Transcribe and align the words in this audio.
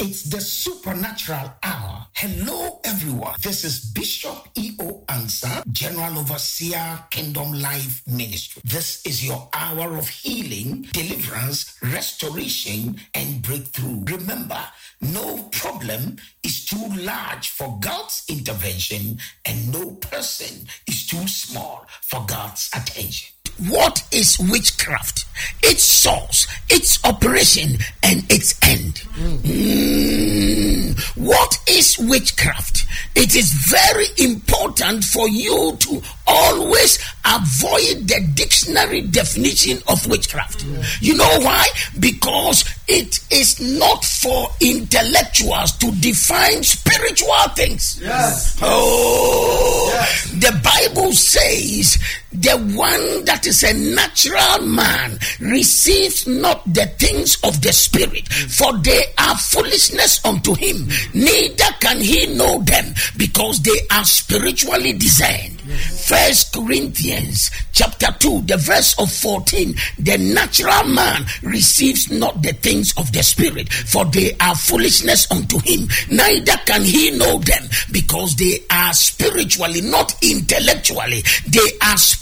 It's 0.00 0.22
the 0.22 0.40
supernatural 0.40 1.54
hour. 1.60 2.06
Hello, 2.14 2.80
everyone. 2.84 3.34
This 3.42 3.64
is 3.64 3.80
Bishop 3.80 4.46
E.O. 4.54 5.02
Ansah, 5.08 5.66
General 5.72 6.20
Overseer, 6.20 7.02
Kingdom 7.10 7.52
Life 7.54 8.02
Ministry. 8.06 8.62
This 8.64 9.04
is 9.04 9.26
your 9.26 9.48
hour 9.52 9.98
of 9.98 10.08
healing, 10.08 10.86
deliverance, 10.92 11.76
restoration, 11.82 13.00
and 13.12 13.42
breakthrough. 13.42 14.04
Remember, 14.04 14.62
no 15.00 15.48
problem 15.50 16.18
is 16.44 16.64
too 16.64 16.88
large 16.96 17.48
for 17.48 17.76
God's 17.80 18.22
intervention, 18.28 19.18
and 19.46 19.72
no 19.72 19.92
person 19.96 20.68
is 20.86 21.08
too 21.08 21.26
small 21.26 21.84
for 22.02 22.24
God's 22.24 22.70
attention. 22.72 23.34
What 23.68 24.02
is 24.12 24.38
witchcraft? 24.38 25.24
Its 25.62 25.82
source, 25.84 26.46
its 26.68 26.98
operation, 27.04 27.78
and 28.02 28.24
its 28.32 28.54
end. 28.62 28.94
Mm. 29.14 30.98
What 31.16 31.58
is 31.68 31.96
witchcraft? 31.98 32.86
It 33.14 33.36
is 33.36 33.52
very 33.52 34.06
important 34.18 35.04
for 35.04 35.28
you 35.28 35.76
to 35.78 36.02
always 36.26 36.98
avoid 37.24 38.08
the 38.08 38.26
dictionary 38.34 39.02
definition 39.02 39.78
of 39.88 40.06
witchcraft. 40.08 40.64
You 41.00 41.16
know 41.16 41.38
why? 41.40 41.66
Because 42.00 42.64
it 42.88 43.20
is 43.30 43.60
not 43.78 44.04
for 44.04 44.48
intellectuals 44.60 45.72
to 45.78 45.90
define 46.00 46.62
spiritual 46.64 47.48
things. 47.54 48.00
Yes. 48.02 48.58
Oh, 48.62 49.90
Yes. 49.92 50.30
the 50.32 50.60
Bible 50.62 51.12
says 51.12 51.98
the 52.32 52.58
one 52.76 53.24
that 53.24 53.46
is 53.46 53.62
a 53.64 53.72
natural 53.72 54.66
man 54.66 55.18
receives 55.40 56.26
not 56.26 56.62
the 56.66 56.86
things 56.98 57.38
of 57.42 57.62
the 57.62 57.72
spirit, 57.72 58.28
for 58.28 58.76
they 58.78 59.02
are 59.16 59.36
foolishness 59.36 60.24
unto 60.24 60.54
him. 60.54 60.88
Neither 61.14 61.72
can 61.80 62.00
he 62.00 62.26
know 62.34 62.60
them 62.62 62.94
because 63.16 63.60
they 63.60 63.78
are 63.90 64.04
spiritually 64.04 64.92
discerned. 64.92 65.60
First 65.68 66.54
Corinthians 66.54 67.50
chapter 67.72 68.08
2, 68.18 68.42
the 68.42 68.56
verse 68.56 68.98
of 68.98 69.10
14. 69.12 69.74
The 69.98 70.18
natural 70.18 70.84
man 70.92 71.26
receives 71.42 72.10
not 72.10 72.42
the 72.42 72.52
things 72.52 72.94
of 72.96 73.12
the 73.12 73.22
spirit, 73.22 73.72
for 73.72 74.04
they 74.06 74.32
are 74.40 74.54
foolishness 74.54 75.30
unto 75.30 75.58
him. 75.60 75.88
Neither 76.10 76.56
can 76.64 76.82
he 76.82 77.10
know 77.16 77.38
them 77.38 77.68
because 77.92 78.36
they 78.36 78.64
are 78.70 78.92
spiritually, 78.94 79.82
not 79.82 80.14
intellectually. 80.22 81.22
They 81.46 81.68
are 81.82 81.96
spiritually 81.96 82.17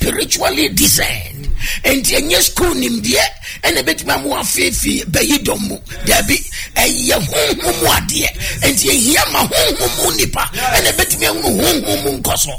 discerned. 0.74 1.48
Enti 1.82 2.14
enye 2.16 2.40
school 2.42 2.74
nimdeɛ 2.74 3.24
ɛna 3.62 3.80
ebetumi 3.80 4.12
amu 4.12 4.30
afeefi 4.36 5.04
bɛyi 5.10 5.38
dɔm 5.44 5.60
mu 5.68 5.76
dabi 6.06 6.36
ɛyɛ 6.76 7.16
honhom 7.28 7.80
mu 7.80 7.86
adeɛ 7.86 8.28
enti 8.62 8.88
ehia 8.90 9.22
ma 9.32 9.40
honhom 9.40 9.90
mu 10.04 10.10
nipa. 10.16 10.50
Ɛna 10.54 10.88
ebetumi 10.92 11.26
ahunu 11.26 11.48
honhom 11.62 12.02
mu 12.04 12.10
nkɔsɔ 12.18 12.54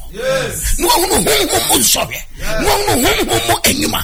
na 0.80 0.88
wahunu 0.88 1.16
honhom 1.16 1.68
mu 1.70 1.76
nsɔhwɛ 1.78 2.20
na 2.40 2.68
wahunu 2.68 3.08
honhom 3.08 3.48
mu 3.48 3.56
enyuma. 3.64 4.02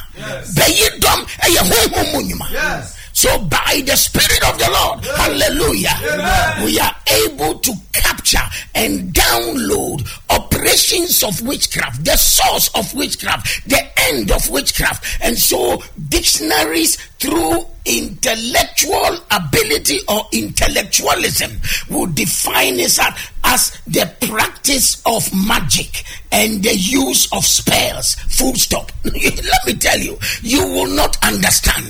Bɛyi 0.55 0.87
dɔm 0.99 1.19
ɛyɛ 1.45 1.59
honhom 1.69 2.13
mu 2.13 2.21
nyuma. 2.21 2.47
Yes. 2.53 2.93
So 3.23 3.39
by 3.45 3.81
the 3.85 3.95
Spirit 3.95 4.43
of 4.49 4.59
the 4.59 4.69
Lord, 4.69 5.05
hallelujah, 5.05 5.95
Amen. 6.11 6.65
we 6.65 6.77
are 6.77 6.93
able 7.23 7.57
to 7.57 7.73
capture 7.93 8.43
and 8.75 9.13
download 9.13 10.05
operations 10.29 11.23
of 11.23 11.41
witchcraft, 11.47 12.03
the 12.03 12.17
source 12.17 12.67
of 12.75 12.93
witchcraft, 12.93 13.69
the 13.69 13.81
end 14.09 14.29
of 14.29 14.49
witchcraft. 14.49 15.23
And 15.23 15.37
so 15.37 15.81
dictionaries 16.09 16.97
through 17.17 17.65
intellectual 17.85 19.17
ability 19.31 19.99
or 20.07 20.25
intellectualism 20.31 21.51
will 21.89 22.07
define 22.07 22.79
it 22.79 22.97
as, 22.99 23.29
as 23.43 23.81
the 23.87 24.09
practice 24.27 25.01
of 25.05 25.29
magic 25.47 26.03
and 26.31 26.63
the 26.63 26.75
use 26.75 27.31
of 27.33 27.45
spells. 27.45 28.15
Full 28.15 28.55
stop. 28.55 28.91
Let 29.03 29.65
me 29.65 29.73
tell 29.73 29.99
you, 29.99 30.17
you 30.41 30.65
will 30.65 30.95
not 30.95 31.17
understand. 31.25 31.85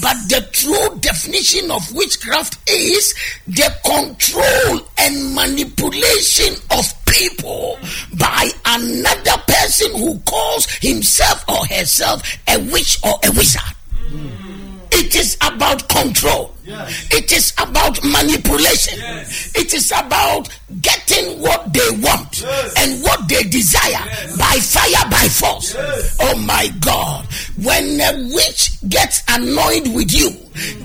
But 0.00 0.16
the 0.28 0.48
true 0.52 0.98
definition 1.00 1.70
of 1.70 1.82
witchcraft 1.94 2.70
is 2.70 3.14
the 3.46 3.72
control 3.84 4.88
and 4.98 5.34
manipulation 5.34 6.54
of 6.70 6.84
people 7.06 7.78
by 8.18 8.50
another 8.66 9.42
person 9.46 9.92
who 9.92 10.18
calls 10.20 10.66
himself 10.76 11.44
or 11.48 11.66
herself 11.66 12.22
a 12.48 12.58
witch 12.72 12.98
or 13.04 13.14
a 13.24 13.30
wizard. 13.32 13.60
Control. 15.82 16.53
Yes. 16.64 17.06
It 17.10 17.32
is 17.32 17.52
about 17.58 18.02
manipulation. 18.04 18.98
Yes. 18.98 19.52
It 19.54 19.74
is 19.74 19.90
about 19.92 20.48
getting 20.80 21.40
what 21.40 21.72
they 21.72 21.90
want 22.00 22.40
Yes. 22.40 22.74
and 22.78 23.02
what 23.02 23.28
they 23.28 23.42
desire 23.44 24.02
by 24.38 24.56
fire, 24.60 25.10
by 25.10 25.28
force. 25.28 25.76
Oh 26.20 26.36
my 26.46 26.68
God. 26.80 27.26
When 27.62 28.00
a 28.00 28.34
witch 28.34 28.70
gets 28.88 29.22
annoyed 29.28 29.88
with 29.94 30.12
you, 30.12 30.30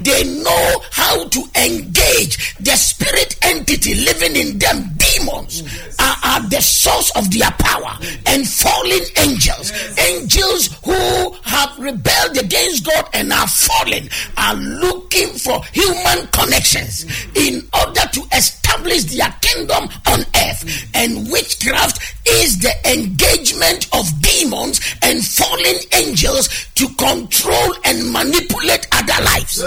they 0.02 0.24
know 0.44 0.82
how 0.92 1.28
to 1.28 1.44
engage 1.56 2.56
the 2.60 2.76
spirit 2.76 3.36
entity 3.44 3.96
living 3.96 4.36
in 4.36 4.58
them. 4.60 4.92
Demons 4.98 5.64
are, 6.00 6.16
are 6.24 6.50
the 6.50 6.62
source 6.62 7.12
of 7.16 7.30
their 7.32 7.50
power 7.60 7.98
and 8.28 8.48
fallen 8.48 9.02
angels. 9.18 9.72
Angels 9.98 10.70
who 10.84 11.32
have 11.44 11.78
rebelled 11.80 12.38
against 12.38 12.86
God 12.86 13.06
and 13.14 13.32
are 13.34 13.48
fallen 13.48 14.10
are 14.38 14.56
looking 14.56 15.30
for 15.38 15.62
human 15.80 16.28
connections 16.28 17.06
in 17.36 17.64
order 17.74 18.02
to 18.12 18.22
establish 18.36 18.59
their 18.78 19.34
kingdom 19.42 19.90
on 20.08 20.20
earth. 20.22 20.90
And 20.94 21.30
witchcraft 21.32 22.16
is 22.28 22.60
the 22.60 22.72
engagement 22.92 23.88
of 23.94 24.06
demons 24.22 24.80
and 25.02 25.24
fallen 25.26 25.76
angels 25.94 26.48
to 26.76 26.88
control 26.96 27.74
and 27.86 28.12
manipulate 28.12 28.88
other 28.92 29.24
lives. 29.24 29.58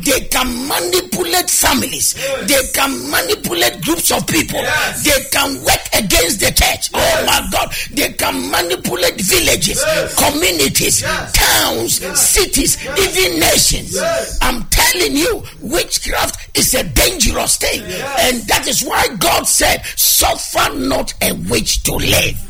They 0.00 0.20
can 0.28 0.46
manipulate 0.68 1.50
families. 1.50 2.14
They 2.46 2.62
can 2.74 3.10
manipulate 3.10 3.82
groups 3.82 4.10
of 4.10 4.26
people. 4.26 4.60
Yes. 4.60 5.04
They 5.04 5.24
can 5.30 5.62
work 5.62 5.82
against 5.94 6.40
the 6.40 6.50
church. 6.52 6.90
Oh 6.94 7.24
my 7.26 7.46
God. 7.52 7.72
They 7.92 8.12
can 8.12 8.50
manipulate 8.50 9.20
villages, 9.20 9.82
Yes. 9.84 10.14
communities, 10.14 11.00
Yes. 11.02 11.32
towns, 11.32 12.18
cities, 12.20 12.76
even 12.82 13.40
nations. 13.40 13.94
Yes. 13.94 14.38
I'm 14.42 14.64
telling 14.70 15.16
you, 15.16 15.42
witchcraft 15.60 16.48
is 16.56 16.74
a 16.74 16.82
dangerous 16.84 17.56
thing. 17.56 17.82
And 18.32 18.40
that 18.48 18.66
is 18.66 18.82
why 18.82 19.06
God 19.18 19.46
said, 19.46 19.84
Suffer 19.96 20.74
not 20.74 21.12
a 21.20 21.34
witch 21.50 21.82
to 21.82 21.92
live. 21.92 22.40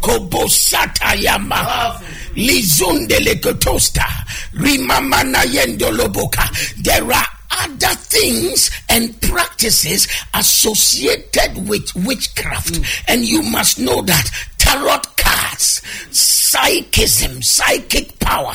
Kobosatayama. 0.00 1.98
Lizundelekotosta. 2.36 4.06
Rimamana 4.54 5.42
yendoloboka. 5.42 6.46
There 6.84 7.12
are 7.12 7.26
other 7.50 7.94
things 7.96 8.70
and 8.88 9.20
practices 9.22 10.06
associated 10.34 11.68
with 11.68 11.92
witchcraft. 11.96 12.78
And 13.08 13.24
you 13.24 13.42
must 13.42 13.80
know 13.80 14.02
that 14.02 14.30
tarot 14.58 15.00
cards, 15.16 15.82
psychism, 16.14 17.42
psychic 17.42 18.18
power, 18.20 18.54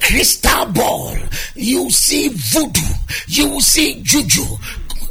crystal 0.00 0.66
ball, 0.66 1.16
you 1.54 1.90
see 1.90 2.28
voodoo, 2.28 2.94
you 3.28 3.60
see 3.60 4.00
juju, 4.02 4.44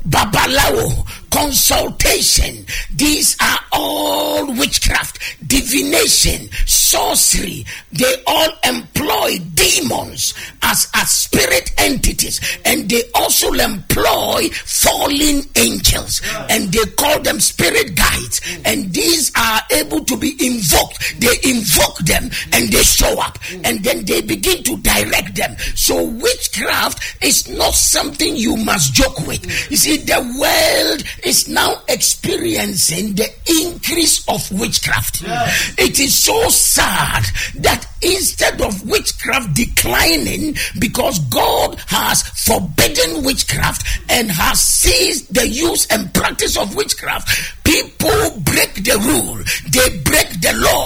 babalawo, 0.08 1.06
consultation. 1.30 2.66
These 2.96 3.38
are 3.42 3.60
all 3.72 4.46
witchcraft, 4.54 5.20
divination, 5.48 6.50
sorcery. 6.66 7.66
They 7.92 8.14
all 8.28 8.50
employ 8.64 9.40
demons 9.54 10.34
as, 10.62 10.90
as 10.94 11.09
spirit 11.09 11.72
entities 11.78 12.40
and 12.66 12.90
they 12.90 13.04
also 13.16 13.52
employ 13.54 14.50
fallen 14.66 15.44
angels 15.56 16.22
and 16.50 16.72
they 16.72 16.85
call 16.97 17.20
them 17.22 17.40
spirit 17.40 17.96
guides 17.96 18.41
and 18.66 18.94
these 18.94 19.32
are 19.35 19.62
able 19.72 20.03
to 20.06 20.18
be 20.18 20.32
invoked. 20.46 21.20
They 21.20 21.50
invoke 21.50 21.97
them 22.00 22.29
and 22.53 22.72
they 22.72 22.84
show 22.84 23.20
up 23.20 23.38
and 23.64 23.84
then 23.84 24.06
they 24.06 24.22
begin 24.22 24.64
to 24.64 24.78
direct 24.78 25.35
them. 25.35 25.56
So 25.76 26.03
witchcraft 26.03 27.23
is 27.23 27.50
not 27.50 27.73
something 27.73 28.35
you 28.35 28.58
must 28.58 28.94
joke 28.94 29.26
with. 29.28 29.44
You 29.72 29.78
see, 29.78 29.97
the 29.97 30.20
world 30.40 31.03
is 31.26 31.47
now 31.47 31.82
experiencing 31.88 33.16
the 33.16 33.28
increase 33.61 34.28
of 34.28 34.41
witchcraft. 34.59 35.23
It 35.78 35.99
is 35.99 36.23
so 36.23 36.49
sad 36.49 37.23
that 37.55 37.85
instead 38.02 38.61
of 38.61 38.90
witchcraft 38.90 39.53
declining 39.53 40.55
because 40.79 41.19
God 41.29 41.79
has 41.87 42.23
forbidden 42.46 43.23
witchcraft 43.23 43.85
and 44.09 44.31
has 44.31 44.59
ceased 44.59 45.34
the 45.34 45.47
use 45.47 45.85
and 45.87 46.13
practice 46.13 46.58
of 46.58 46.75
witchcraft, 46.75 47.63
people 47.63 48.40
break 48.41 48.73
the 48.84 48.97
rule, 48.99 49.37
they 49.69 49.90
break 50.02 50.29
the 50.41 50.53
law 50.66 50.81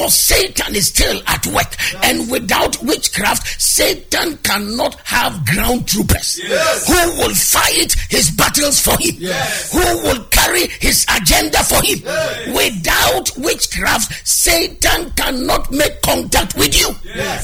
because 0.00 0.14
Satan 0.14 0.74
is 0.74 0.86
still 0.86 1.20
at 1.26 1.46
work. 1.48 1.76
And 2.02 2.30
without 2.30 2.82
witchcraft, 2.82 3.60
Satan 3.60 4.38
cannot 4.38 4.94
have 5.04 5.44
ground 5.46 5.86
troopers 5.88 6.40
yes. 6.42 6.86
who 6.86 7.20
will 7.20 7.34
fight 7.34 7.92
his 8.08 8.30
battles 8.30 8.80
for 8.80 8.96
him, 8.98 9.16
yes. 9.18 9.72
who 9.72 9.78
will 10.02 10.24
carry 10.30 10.68
his 10.80 11.04
agenda 11.14 11.58
for 11.64 11.82
him. 11.84 11.98
Yes. 12.02 12.56
Without 12.56 13.44
witchcraft, 13.44 14.26
Satan 14.26 15.10
cannot 15.12 15.70
make 15.70 16.00
contact 16.00 16.56
with 16.56 16.78
you. 16.78 16.88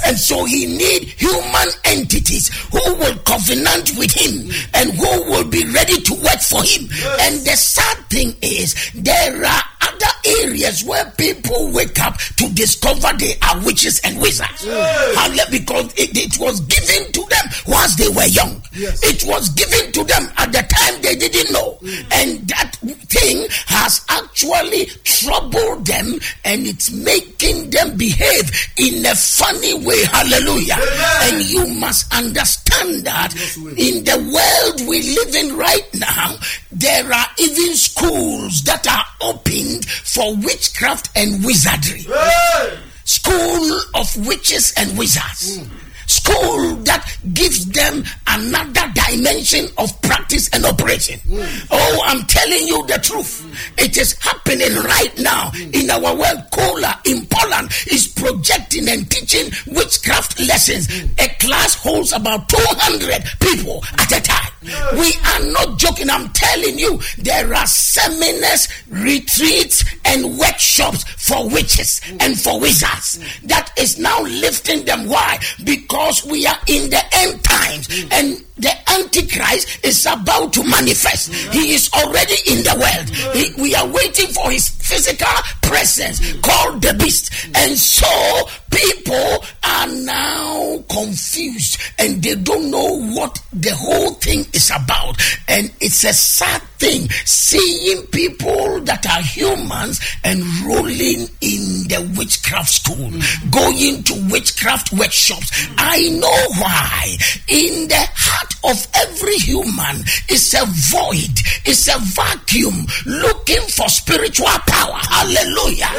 And 0.06 0.17
so 0.19 0.44
he 0.44 0.67
need 0.67 1.05
human 1.05 1.69
entities 1.85 2.49
who 2.70 2.94
will 2.94 3.17
covenant 3.19 3.93
with 3.99 4.12
him 4.12 4.50
and 4.75 4.93
who 4.93 5.31
will 5.31 5.44
be 5.44 5.64
ready 5.73 6.00
to 6.00 6.14
work 6.14 6.41
for 6.41 6.62
him. 6.62 6.88
And 7.20 7.44
the 7.44 7.56
sad 7.56 7.99
thing 8.08 8.35
is 8.41 8.75
there 8.94 9.44
are 9.44 9.62
other 9.96 10.43
areas 10.43 10.84
where 10.84 11.04
people 11.16 11.70
wake 11.72 12.00
up 12.00 12.19
to 12.19 12.52
discover 12.54 13.08
they 13.19 13.34
are 13.43 13.64
witches 13.64 14.00
and 14.04 14.20
wizards. 14.20 14.64
Yes. 14.64 15.50
Because 15.50 15.93
it, 15.96 16.16
it, 16.16 16.38
was 16.40 16.60
given 16.60 17.12
to 17.12 17.25
them 17.28 17.46
once 17.66 17.96
they 17.96 18.08
were 18.08 18.26
young. 18.26 18.62
Yes. 18.75 19.00
It 19.02 19.25
was 19.28 19.48
given 19.50 19.93
to 19.93 20.04
them 20.04 20.28
at 20.37 20.52
the 20.52 20.62
time 20.62 21.02
they 21.02 21.14
didn't 21.14 21.52
know. 21.52 21.78
Mm. 21.81 22.12
And 22.12 22.48
that 22.48 22.76
thing 23.08 23.46
has 23.66 24.04
actually 24.08 24.87
troubled 25.04 25.87
them 25.87 26.19
and 26.44 26.66
it's 26.66 26.90
making 26.90 27.70
them 27.70 27.96
behave 27.96 28.50
in 28.76 29.04
a 29.06 29.14
funny 29.14 29.75
way. 29.87 30.04
Hallelujah. 30.04 30.76
And 31.22 31.43
you 31.44 31.66
must 31.75 32.12
understand 32.14 32.65
that 33.05 33.32
in 33.76 34.05
the 34.05 34.19
world 34.19 34.88
we 34.88 35.02
live 35.02 35.34
in 35.34 35.56
right 35.56 35.88
now, 35.94 36.37
there 36.70 37.12
are 37.12 37.26
even 37.38 37.75
schools 37.75 38.62
that 38.62 38.87
are 38.87 39.05
opened 39.20 39.84
for 39.87 40.37
witchcraft 40.37 41.11
and 41.17 41.44
wizardry. 41.44 42.00
Hey! 42.02 42.78
School 43.05 43.81
of 43.94 44.26
witches 44.26 44.73
and 44.76 44.99
wizards. 44.99 45.58
Mm 45.58 45.85
school 46.06 46.76
that 46.85 47.05
gives 47.35 47.67
them 47.67 48.05
another 48.26 48.93
dimension 48.94 49.67
of 49.79 50.00
practice 50.03 50.49
and 50.53 50.64
operation. 50.64 51.19
Mm. 51.20 51.67
Oh, 51.70 52.03
I'm 52.06 52.23
telling 52.26 52.67
you 52.67 52.87
the 52.87 52.99
truth. 53.03 53.43
Mm. 53.44 53.85
It 53.85 53.97
is 53.97 54.14
happening 54.20 54.75
right 54.85 55.12
now 55.19 55.50
mm. 55.50 55.75
in 55.75 55.91
our 55.91 56.14
world. 56.14 56.44
Cola 56.53 57.00
in 57.05 57.26
Poland 57.26 57.70
is 57.91 58.08
projecting 58.08 58.88
and 58.88 59.11
teaching 59.11 59.50
witchcraft 59.67 60.38
lessons. 60.41 60.88
A 61.19 61.29
class 61.41 61.75
holds 61.75 62.12
about 62.12 62.49
200 62.49 63.25
people 63.41 63.82
at 63.99 64.12
a 64.12 64.20
time. 64.20 64.53
We 64.66 65.12
are 65.26 65.52
not 65.52 65.78
joking. 65.78 66.10
I'm 66.10 66.28
telling 66.30 66.78
you, 66.78 67.00
there 67.18 67.54
are 67.54 67.66
seminars, 67.66 68.68
retreats, 68.88 69.84
and 70.04 70.38
workshops 70.38 71.04
for 71.04 71.48
witches 71.48 72.00
and 72.20 72.38
for 72.40 72.60
wizards 72.60 73.18
that 73.44 73.72
is 73.78 73.98
now 73.98 74.22
lifting 74.22 74.84
them. 74.84 75.08
Why? 75.08 75.38
Because 75.64 76.24
we 76.24 76.46
are 76.46 76.58
in 76.66 76.90
the 76.90 77.02
end 77.12 77.42
times 77.44 77.88
and 78.10 78.42
the 78.58 78.72
Antichrist 78.90 79.84
is 79.84 80.06
about 80.06 80.52
to 80.54 80.64
manifest. 80.64 81.32
He 81.52 81.74
is 81.74 81.90
already 81.92 82.36
in 82.46 82.62
the 82.64 82.74
world. 82.80 83.34
He, 83.36 83.60
we 83.60 83.74
are 83.74 83.86
waiting 83.86 84.28
for 84.28 84.50
his 84.50 84.69
physical 84.69 85.28
presence 85.62 86.20
called 86.40 86.80
the 86.80 86.94
beast. 86.94 87.30
And 87.54 87.76
so 87.76 88.48
people 88.76 89.44
are 89.64 89.88
now 89.88 90.84
confused 90.90 91.81
and 91.99 92.23
they 92.23 92.34
don't 92.34 92.70
know 92.70 92.99
what 93.14 93.38
the 93.52 93.75
whole 93.75 94.11
thing 94.14 94.44
is 94.52 94.70
about. 94.70 95.20
And 95.49 95.73
it's 95.81 96.05
a 96.05 96.12
sad 96.12 96.62
thing 96.78 97.08
seeing 97.25 98.02
people 98.08 98.81
that 98.82 99.06
are 99.06 99.23
humans 99.23 100.00
enrolling 100.25 101.28
in 101.40 101.88
the 101.88 102.14
witchcraft 102.17 102.70
school, 102.70 103.11
mm. 103.11 103.50
going 103.50 104.02
to 104.05 104.14
witchcraft 104.31 104.93
workshops. 104.93 105.69
I 105.78 106.08
know 106.11 106.40
why. 106.61 107.17
In 107.49 107.88
the 107.88 108.08
heart 108.14 108.52
of 108.64 108.87
every 108.94 109.37
human 109.37 110.02
is 110.28 110.55
a 110.55 110.64
void, 110.90 111.38
is 111.67 111.88
a 111.88 111.99
vacuum 111.99 112.87
looking 113.06 113.62
for 113.69 113.88
spiritual 113.88 114.46
power. 114.67 114.99
Hallelujah. 115.11 115.90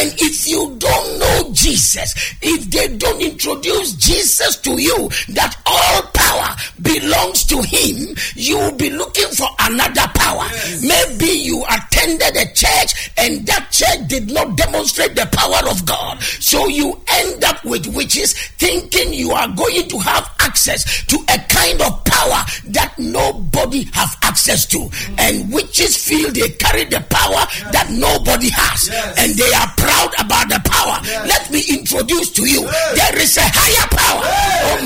And 0.00 0.12
if 0.18 0.48
you 0.48 0.76
don't 0.78 1.18
know 1.18 1.52
Jesus, 1.52 2.14
if 2.42 2.70
they 2.70 2.96
don't 2.96 3.20
introduce 3.20 3.92
Jesus 3.94 4.56
to 4.58 4.80
you, 4.80 5.08
that 5.30 5.54
all 5.66 6.02
power 6.14 6.56
belongs 6.82 7.44
to 7.44 7.62
him, 7.62 8.16
you 8.34 8.56
will 8.58 8.76
be 8.76 8.90
looking 8.90 9.28
for 9.28 9.48
another 9.60 10.01
power. 10.14 10.44
Yes. 10.52 10.82
Maybe 10.82 11.32
you 11.38 11.64
attended 11.64 12.36
a 12.36 12.46
church 12.54 13.10
and 13.18 13.46
that 13.46 13.61
church 13.82 14.08
did 14.08 14.30
not 14.30 14.56
demonstrate 14.56 15.14
the 15.14 15.26
power 15.32 15.70
of 15.70 15.84
God. 15.86 16.20
So 16.22 16.66
you 16.68 17.00
end 17.08 17.44
up 17.44 17.64
with 17.64 17.86
witches 17.88 18.34
thinking 18.58 19.12
you 19.12 19.32
are 19.32 19.48
going 19.48 19.88
to 19.88 19.98
have 19.98 20.30
access 20.40 21.04
to 21.06 21.16
a 21.28 21.38
kind 21.48 21.80
of 21.82 22.04
power 22.04 22.40
that 22.68 22.94
nobody 22.98 23.84
have 23.92 24.16
access 24.22 24.66
to. 24.66 24.88
And 25.18 25.52
witches 25.52 25.96
feel 25.96 26.30
they 26.30 26.50
carry 26.50 26.84
the 26.84 27.00
power 27.08 27.42
yes. 27.48 27.72
that 27.72 27.88
nobody 27.90 28.48
has. 28.52 28.88
Yes. 28.88 29.18
And 29.18 29.32
they 29.34 29.52
are 29.52 29.70
proud 29.76 30.12
about 30.18 30.48
the 30.48 30.60
power. 30.68 30.98
Yes. 31.04 31.28
Let 31.28 31.44
me 31.50 31.62
introduce 31.70 32.30
to 32.32 32.42
you. 32.46 32.62
There 32.94 33.16
is 33.18 33.36
a 33.36 33.46
higher 33.46 33.88
power. 33.90 34.22
Oh, 34.22 34.84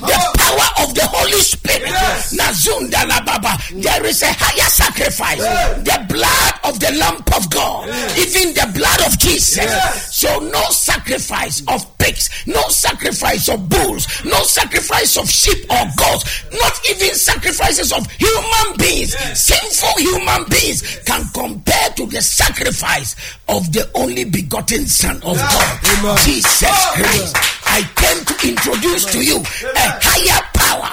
the 0.00 0.16
oh. 0.16 0.32
power 0.38 0.86
of 0.86 0.94
the 0.94 1.06
Holy 1.06 1.40
Spirit. 1.40 1.92
There 3.70 4.04
is 4.06 4.22
a 4.22 4.32
higher 4.32 4.70
sacrifice. 4.70 5.42
The 5.84 5.98
blood 6.08 6.54
of 6.64 6.71
the 6.80 6.92
Lamb 6.92 7.22
of 7.36 7.50
God. 7.50 7.88
Even 8.18 8.54
the 8.54 8.70
blood 8.74 9.00
of 9.06 9.18
Jesus. 9.18 9.70
So 10.14 10.38
no 10.38 10.62
sacrifice 10.70 11.62
of 11.68 11.86
pigs, 11.98 12.30
no 12.46 12.62
sacrifice 12.68 13.48
of 13.48 13.68
bulls, 13.68 14.06
no 14.24 14.42
sacrifice 14.44 15.16
of 15.16 15.28
sheep 15.28 15.64
or 15.70 15.84
goats, 15.96 16.44
not 16.52 16.74
even 16.90 17.14
sacrifices 17.14 17.92
of 17.92 18.10
human 18.12 18.76
beings, 18.78 19.16
sinful 19.38 19.96
human 19.98 20.44
beings 20.48 20.82
can 21.04 21.24
compare 21.34 21.88
to 21.96 22.06
the 22.06 22.22
sacrifice 22.22 23.16
of 23.48 23.72
the 23.72 23.88
only 23.94 24.24
begotten 24.24 24.86
Son 24.86 25.16
of 25.16 25.36
God, 25.36 25.78
Amen. 25.98 26.16
Jesus 26.24 26.64
ah. 26.64 26.92
Christ. 26.96 27.36
I 27.64 27.80
came 27.96 28.20
to 28.24 28.34
introduce 28.48 29.04
to 29.12 29.24
you 29.24 29.38
a 29.38 29.86
higher 30.02 30.42
power. 30.52 30.92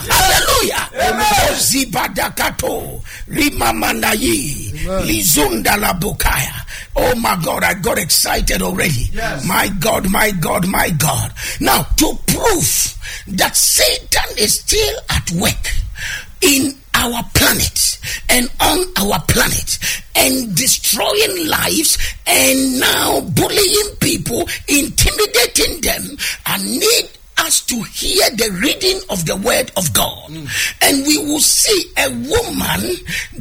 Hallelujah. 0.67 1.55
Zibadakato, 1.55 3.01
Rimamanayi, 3.29 4.71
Lizunda 5.05 5.77
Labukaya. 5.77 6.53
Oh 6.95 7.15
my 7.15 7.39
God, 7.43 7.63
I 7.63 7.73
got 7.75 7.97
excited 7.97 8.61
already. 8.61 9.09
Yes. 9.13 9.47
My 9.47 9.69
God, 9.79 10.09
my 10.09 10.31
God, 10.31 10.67
my 10.67 10.89
God. 10.91 11.33
Now, 11.59 11.83
to 11.83 12.13
prove 12.27 12.97
that 13.27 13.55
Satan 13.55 14.37
is 14.37 14.59
still 14.59 14.99
at 15.09 15.31
work 15.31 15.67
in 16.41 16.73
our 16.93 17.23
planet 17.33 17.99
and 18.29 18.49
on 18.59 18.79
our 18.97 19.21
planet 19.27 19.77
and 20.15 20.55
destroying 20.55 21.47
lives 21.47 21.97
and 22.27 22.79
now 22.79 23.21
bullying 23.21 23.95
people, 23.99 24.41
intimidating 24.67 25.81
them, 25.81 26.17
and 26.47 26.63
need 26.71 27.09
us 27.39 27.61
to 27.61 27.81
hear 27.83 28.29
the 28.31 28.51
reading 28.61 28.99
of 29.09 29.25
the 29.25 29.35
word 29.35 29.71
of 29.77 29.93
God. 29.93 30.29
Mm. 30.29 30.47
And 30.81 31.07
we 31.07 31.17
will 31.17 31.39
see 31.39 31.91
a 31.97 32.09
woman 32.09 32.95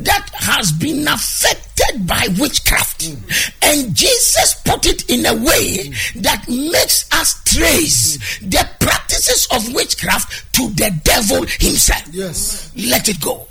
that 0.05 0.29
has 0.35 0.73
been 0.73 1.07
affected 1.07 2.07
by 2.07 2.29
witchcraft. 2.39 3.03
Mm. 3.03 3.53
And 3.63 3.95
Jesus 3.95 4.55
put 4.65 4.87
it 4.87 5.09
in 5.11 5.27
a 5.27 5.35
way 5.35 5.89
mm. 5.89 6.23
that 6.23 6.49
makes 6.49 7.09
us 7.13 7.43
trace 7.45 8.17
mm. 8.17 8.51
the 8.51 8.69
practices 8.81 9.49
of 9.53 9.75
witchcraft 9.75 10.55
to 10.55 10.69
the 10.71 10.91
devil 11.05 11.45
himself. 11.59 12.03
Yes. 12.13 12.73
Let 12.77 13.09
it 13.09 13.21
go. 13.21 13.47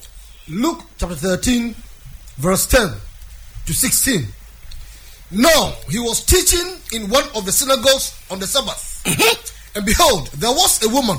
Luke 0.49 0.83
chapter 0.97 1.15
13, 1.15 1.75
verse 2.37 2.65
10 2.67 2.89
to 3.65 3.73
16. 3.73 4.25
Now, 5.29 5.73
he 5.89 5.99
was 5.99 6.23
teaching 6.23 6.77
in 6.93 7.09
one 7.09 7.25
of 7.35 7.45
the 7.45 7.51
synagogues 7.51 8.17
on 8.31 8.39
the 8.39 8.47
Sabbath. 8.47 9.03
Mm-hmm. 9.05 9.56
And 9.77 9.85
behold, 9.85 10.25
there 10.33 10.49
was 10.49 10.83
a 10.83 10.89
woman 10.89 11.17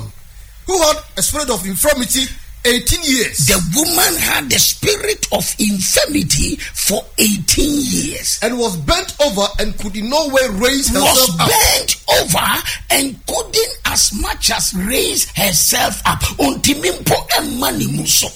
who 0.67 0.77
had 0.81 0.97
a 1.15 1.21
spirit 1.21 1.49
of 1.49 1.65
infirmity 1.65 2.25
18 2.65 2.99
years. 3.03 3.47
The 3.47 3.55
woman 3.73 4.19
had 4.19 4.49
the 4.49 4.59
spirit 4.59 5.25
of 5.31 5.47
infirmity 5.57 6.57
for 6.57 6.99
18 7.17 7.39
years. 7.55 8.37
And 8.43 8.59
was 8.59 8.75
bent 8.75 9.15
over 9.21 9.47
and 9.59 9.77
could 9.79 9.95
in 9.95 10.09
no 10.09 10.27
way 10.27 10.41
raise 10.59 10.89
herself 10.89 11.07
was 11.07 11.39
up. 11.39 11.47
bent 11.47 12.03
over 12.19 12.47
and 12.89 13.25
couldn't 13.27 13.77
as 13.85 14.11
much 14.19 14.51
as 14.51 14.73
raise 14.75 15.31
herself 15.37 16.01
up. 16.05 16.19
Untimimpo 16.37 17.15
emani 17.39 17.95
muso. 17.95 18.27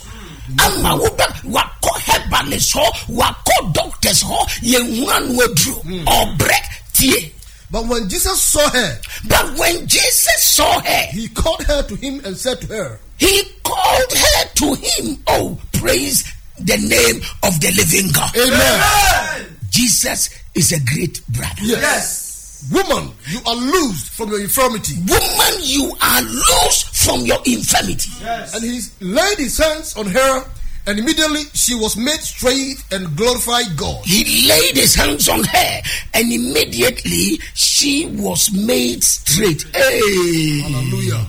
ama 0.64 0.96
woba 0.96 1.28
wakɔ 1.52 1.92
herbalist 2.08 2.74
hɔ 2.76 2.86
wakɔ 3.10 3.74
doctors 3.74 4.24
hɔ 4.24 4.40
yɛn 4.72 4.86
hu 4.98 5.10
anu 5.10 5.40
aduro 5.42 5.82
ɔbrɛ 6.06 6.58
tie 6.94 7.32
But 7.74 7.88
when 7.88 8.08
Jesus 8.08 8.40
saw 8.40 8.70
her, 8.70 9.02
But 9.28 9.58
when 9.58 9.88
Jesus 9.88 10.44
saw 10.44 10.80
her, 10.80 11.02
he 11.10 11.28
called 11.28 11.64
her 11.64 11.82
to 11.82 11.96
him 11.96 12.22
and 12.24 12.38
said 12.38 12.62
to 12.62 12.68
her, 12.68 13.00
he 13.18 13.44
called 13.64 14.14
her 14.14 14.46
to 14.54 14.76
him. 14.76 15.18
Oh, 15.28 15.60
praise 15.74 16.24
the 16.60 16.78
name 16.78 17.22
of 17.42 17.60
the 17.60 17.74
living 17.76 18.12
God. 18.14 18.30
Amen. 18.38 19.58
Jesus 19.72 20.30
is 20.54 20.72
a 20.72 20.80
great 20.94 21.26
brother. 21.30 21.64
Yes. 21.64 22.70
Woman, 22.72 23.12
you 23.28 23.40
are 23.48 23.56
loosed 23.56 24.10
from 24.12 24.30
your 24.30 24.42
infirmity. 24.42 24.96
Woman, 25.08 25.54
you 25.62 25.92
are 26.00 26.22
loosed 26.22 26.96
from 26.96 27.22
your 27.22 27.40
infirmity. 27.46 28.12
Yes. 28.22 28.54
And 28.54 28.64
he 28.64 28.82
laid 29.00 29.38
his 29.40 29.58
hands 29.58 29.98
on 29.98 30.06
her, 30.06 30.46
and 30.86 31.00
immediately 31.00 31.44
she 31.54 31.76
was 31.76 31.96
made 31.96 32.20
straight 32.20 32.84
and 32.92 33.16
glorified 33.16 33.76
God. 33.78 34.04
He 34.06 34.48
laid 34.48 34.76
his 34.76 34.96
hands 34.96 35.30
on 35.30 35.44
her, 35.44 35.82
and 36.14 36.32
immediately 36.32 37.40
she 37.54 38.08
was 38.08 38.52
made 38.52 39.04
straight. 39.04 39.64
Hey, 39.74 40.60
Hallelujah. 40.62 41.26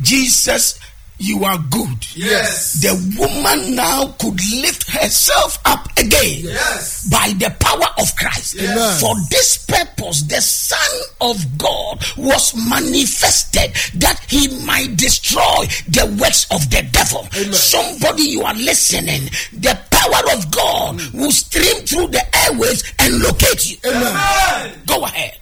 Jesus, 0.00 0.78
you 1.18 1.44
are 1.44 1.58
good. 1.70 2.06
Yes. 2.16 2.74
The 2.80 2.94
woman 3.18 3.74
now 3.74 4.14
could 4.20 4.38
lift 4.62 4.88
herself 4.90 5.58
up 5.64 5.86
again 5.98 6.44
Yes. 6.44 7.08
by 7.10 7.32
the 7.38 7.50
power 7.58 7.88
of 7.98 8.14
Christ. 8.16 8.56
Amen. 8.58 8.98
For 9.00 9.14
this 9.30 9.58
purpose, 9.66 10.22
the 10.22 10.40
Son 10.40 11.00
of 11.20 11.36
God 11.58 12.04
was 12.16 12.54
manifested 12.54 13.72
that 14.00 14.20
he 14.28 14.48
might 14.64 14.96
destroy 14.96 15.66
the 15.88 16.06
works 16.20 16.46
of 16.50 16.68
the 16.70 16.82
devil. 16.92 17.26
Somebody, 17.52 18.22
you 18.22 18.42
are 18.42 18.54
listening. 18.54 19.24
The 19.52 19.78
power 19.90 20.36
of 20.36 20.50
God 20.50 21.00
will 21.12 21.32
stream 21.32 21.76
through 21.86 22.08
the 22.08 22.22
airways 22.46 22.84
and 23.00 23.20
locate 23.20 23.70
you. 23.70 23.76
Amen. 23.84 24.72
Go 24.86 25.04
ahead. 25.04 25.36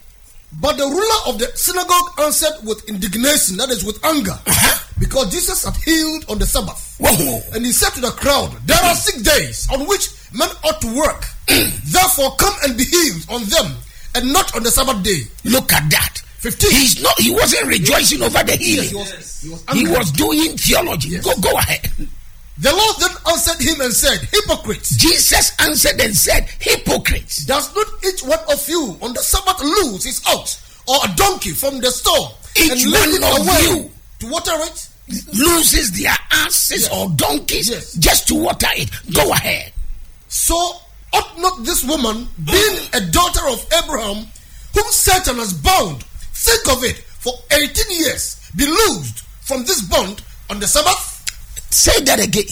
But 0.59 0.77
the 0.77 0.85
ruler 0.85 1.19
of 1.33 1.37
the 1.39 1.51
synagogue 1.55 2.19
answered 2.19 2.65
with 2.65 2.87
indignation, 2.89 3.57
that 3.57 3.69
is, 3.69 3.83
with 3.83 4.03
anger, 4.03 4.31
uh-huh. 4.31 4.83
Because 4.99 5.31
Jesus 5.31 5.63
had 5.63 5.75
healed 5.77 6.25
on 6.29 6.39
the 6.39 6.45
Sabbath. 6.45 6.95
Whoa. 6.99 7.41
And 7.53 7.65
he 7.65 7.71
said 7.71 7.91
to 7.91 8.01
the 8.01 8.11
crowd, 8.11 8.51
There 8.65 8.77
are 8.83 8.95
six 8.95 9.21
days 9.21 9.67
on 9.71 9.87
which 9.87 10.09
men 10.33 10.49
ought 10.63 10.81
to 10.81 10.95
work. 10.95 11.25
Therefore, 11.47 12.35
come 12.37 12.53
and 12.63 12.77
be 12.77 12.83
healed 12.83 13.25
on 13.29 13.43
them, 13.45 13.75
and 14.15 14.33
not 14.33 14.55
on 14.55 14.63
the 14.63 14.71
Sabbath 14.71 15.03
day. 15.03 15.21
Look 15.45 15.71
at 15.73 15.89
that. 15.91 16.17
15. 16.39 16.71
He's 16.71 17.01
not. 17.01 17.19
He 17.19 17.31
wasn't 17.31 17.67
rejoicing 17.67 18.21
over 18.21 18.43
the 18.43 18.55
healing. 18.57 18.89
he 18.89 18.95
was, 18.95 19.41
he 19.41 19.49
was 19.49 19.63
He 19.73 19.87
was 19.87 20.11
doing 20.11 20.57
theology. 20.57 21.09
Yes. 21.09 21.25
Go, 21.25 21.33
go 21.41 21.57
ahead. 21.57 21.89
The 22.59 22.71
Lord 22.73 22.95
then 22.99 23.11
answered 23.33 23.61
him 23.63 23.81
and 23.81 23.93
said, 23.93 24.17
Hypocrites, 24.31 24.95
Jesus 24.97 25.51
answered 25.59 26.01
and 26.01 26.15
said, 26.15 26.49
"Hypocrites." 26.59 27.45
does 27.45 27.73
not 27.75 27.85
each 28.03 28.23
one 28.23 28.39
of 28.51 28.67
you 28.67 28.97
on 29.01 29.13
the 29.13 29.19
Sabbath 29.21 29.61
lose 29.61 30.03
his 30.03 30.21
ox 30.25 30.81
or 30.87 30.95
a 31.05 31.15
donkey 31.15 31.51
from 31.51 31.79
the 31.79 31.91
store 31.91 32.31
Each 32.59 32.71
and 32.83 32.91
lead 32.91 33.21
one 33.21 33.31
it 33.31 33.41
of 33.41 33.47
away 33.47 33.61
you. 33.83 33.91
To 34.19 34.27
water 34.27 34.51
it? 34.55 34.87
loses 35.33 35.91
their 35.91 36.15
asses 36.31 36.81
Yes. 36.83 36.89
or 36.91 37.09
donkeys 37.11 37.69
Yes. 37.69 37.93
just 37.93 38.27
to 38.27 38.35
water 38.35 38.67
it. 38.75 38.89
Go 39.13 39.31
ahead. 39.31 39.71
So 40.27 40.81
ought 41.13 41.37
not 41.39 41.63
this 41.63 41.83
woman, 41.85 42.27
being 42.43 42.77
a 42.91 42.99
daughter 42.99 43.47
of 43.47 43.65
Abraham, 43.83 44.27
whom 44.73 44.91
Satan 44.91 45.37
has 45.37 45.53
bound, 45.53 46.03
think 46.33 46.67
of 46.67 46.83
it, 46.83 46.97
for 47.19 47.33
18 47.51 47.89
years, 48.01 48.35
be 48.57 48.65
loosed 48.65 49.23
from 49.43 49.63
this 49.63 49.79
bond 49.81 50.21
on 50.49 50.59
the 50.59 50.67
Sabbath? 50.67 51.23
Say 51.69 52.01
that 52.01 52.19
again. 52.19 52.45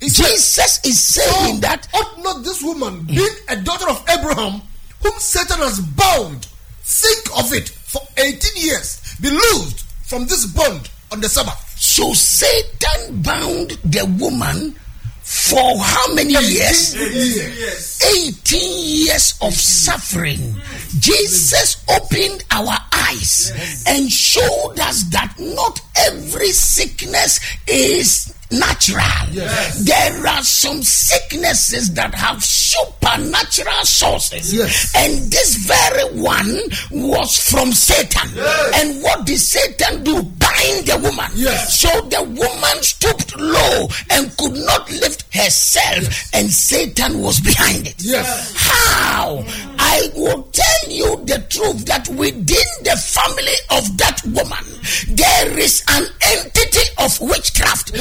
Said, 0.00 0.10
Jesus 0.26 0.80
is 0.84 1.00
saying 1.00 1.54
So 1.54 1.60
that 1.60 1.86
ought 1.94 2.18
not 2.24 2.42
this 2.42 2.60
woman, 2.62 3.04
being 3.04 3.30
a 3.48 3.54
daughter 3.56 3.88
of 3.88 4.04
Abraham, 4.08 4.60
whom 5.00 5.12
Satan 5.20 5.58
has 5.60 5.78
bound, 5.78 6.48
think 6.82 7.28
of 7.38 7.52
it, 7.52 7.68
for 7.68 8.02
18 8.16 8.40
years, 8.56 8.98
be 9.20 9.30
loosed 9.30 9.84
from 10.02 10.26
this 10.26 10.46
bond 10.46 10.90
on 11.10 11.20
the 11.20 11.28
Sabbath? 11.28 11.72
so 11.82 12.12
Satan 12.12 13.22
bound 13.22 13.70
the 13.84 14.06
woman 14.20 14.74
for 15.20 15.78
how 15.82 16.14
many 16.14 16.32
years? 16.32 16.94
18 16.94 17.12
years. 17.12 18.02
18 18.46 19.06
years 19.06 19.34
of 19.40 19.52
suffering. 19.54 20.54
Jesus 20.98 21.84
opened 21.90 22.44
our 22.50 22.76
eyes 22.92 23.84
and 23.86 24.10
showed 24.10 24.78
us 24.78 25.04
that 25.10 25.34
not 25.38 25.80
every 25.96 26.50
sickness 26.50 27.40
is 27.66 28.31
natural. 28.52 29.32
Yes. 29.32 29.84
There 29.84 30.26
are 30.26 30.42
some 30.42 30.82
sicknesses 30.82 31.92
that 31.94 32.14
have 32.14 32.42
supernatural 32.42 33.84
sources. 33.84 34.52
Yes. 34.54 34.92
And 34.96 35.30
this 35.30 35.56
very 35.56 36.20
one 36.20 36.60
was 36.90 37.38
from 37.38 37.72
Satan. 37.72 38.30
Yes. 38.34 38.82
And 38.82 39.02
what 39.02 39.26
did 39.26 39.38
Satan 39.38 40.04
do? 40.04 40.22
Bind 40.22 40.86
the 40.86 40.98
woman. 41.02 41.30
Yes. 41.34 41.80
So 41.80 41.88
the 42.02 42.22
woman 42.22 42.82
stooped 42.82 43.36
low 43.38 43.88
and 44.10 44.36
could 44.36 44.54
not 44.66 44.90
lift 44.90 45.24
herself, 45.34 46.34
and 46.34 46.50
Satan 46.50 47.20
was 47.20 47.40
behind 47.40 47.86
it. 47.86 47.96
Yes. 47.98 48.52
How? 48.56 49.44
I 49.78 50.10
will 50.14 50.42
tell 50.52 50.90
you 50.90 51.16
the 51.24 51.44
truth 51.48 51.84
that 51.86 52.08
within 52.10 52.68
the 52.84 52.96
family 52.96 53.56
of 53.70 53.96
that 53.98 54.20
woman, 54.26 54.64
there 55.08 55.58
is 55.58 55.82
an 55.88 56.04
entity 56.22 56.86
of 56.98 57.20
witchcraft 57.20 57.92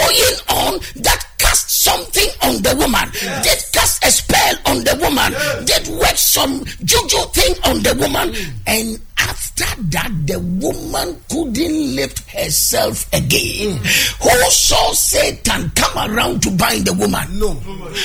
going 0.00 0.38
on 0.48 0.80
that 0.96 1.20
cast 1.38 1.70
something 1.70 2.30
on 2.42 2.62
the 2.62 2.74
woman, 2.76 3.06
did 3.42 3.60
cast 3.72 4.04
a 4.04 4.10
spell 4.10 4.54
on 4.66 4.84
the 4.84 4.96
woman, 5.00 5.30
did 5.64 5.88
work 6.00 6.16
some 6.16 6.64
juju 6.84 7.18
thing 7.32 7.54
on 7.64 7.82
the 7.82 7.94
woman, 8.00 8.34
and 8.66 9.00
after 9.18 9.64
that, 9.92 10.10
the 10.26 10.38
woman 10.38 11.20
couldn't 11.28 11.96
lift 11.96 12.28
herself 12.30 13.06
again. 13.12 13.76
Mm. 13.76 14.22
Who 14.22 14.50
saw 14.50 14.92
Satan 14.92 15.70
come 15.74 16.10
around 16.10 16.42
to 16.42 16.50
bind 16.52 16.86
the 16.86 16.94
woman? 16.94 17.38
No. 17.38 17.54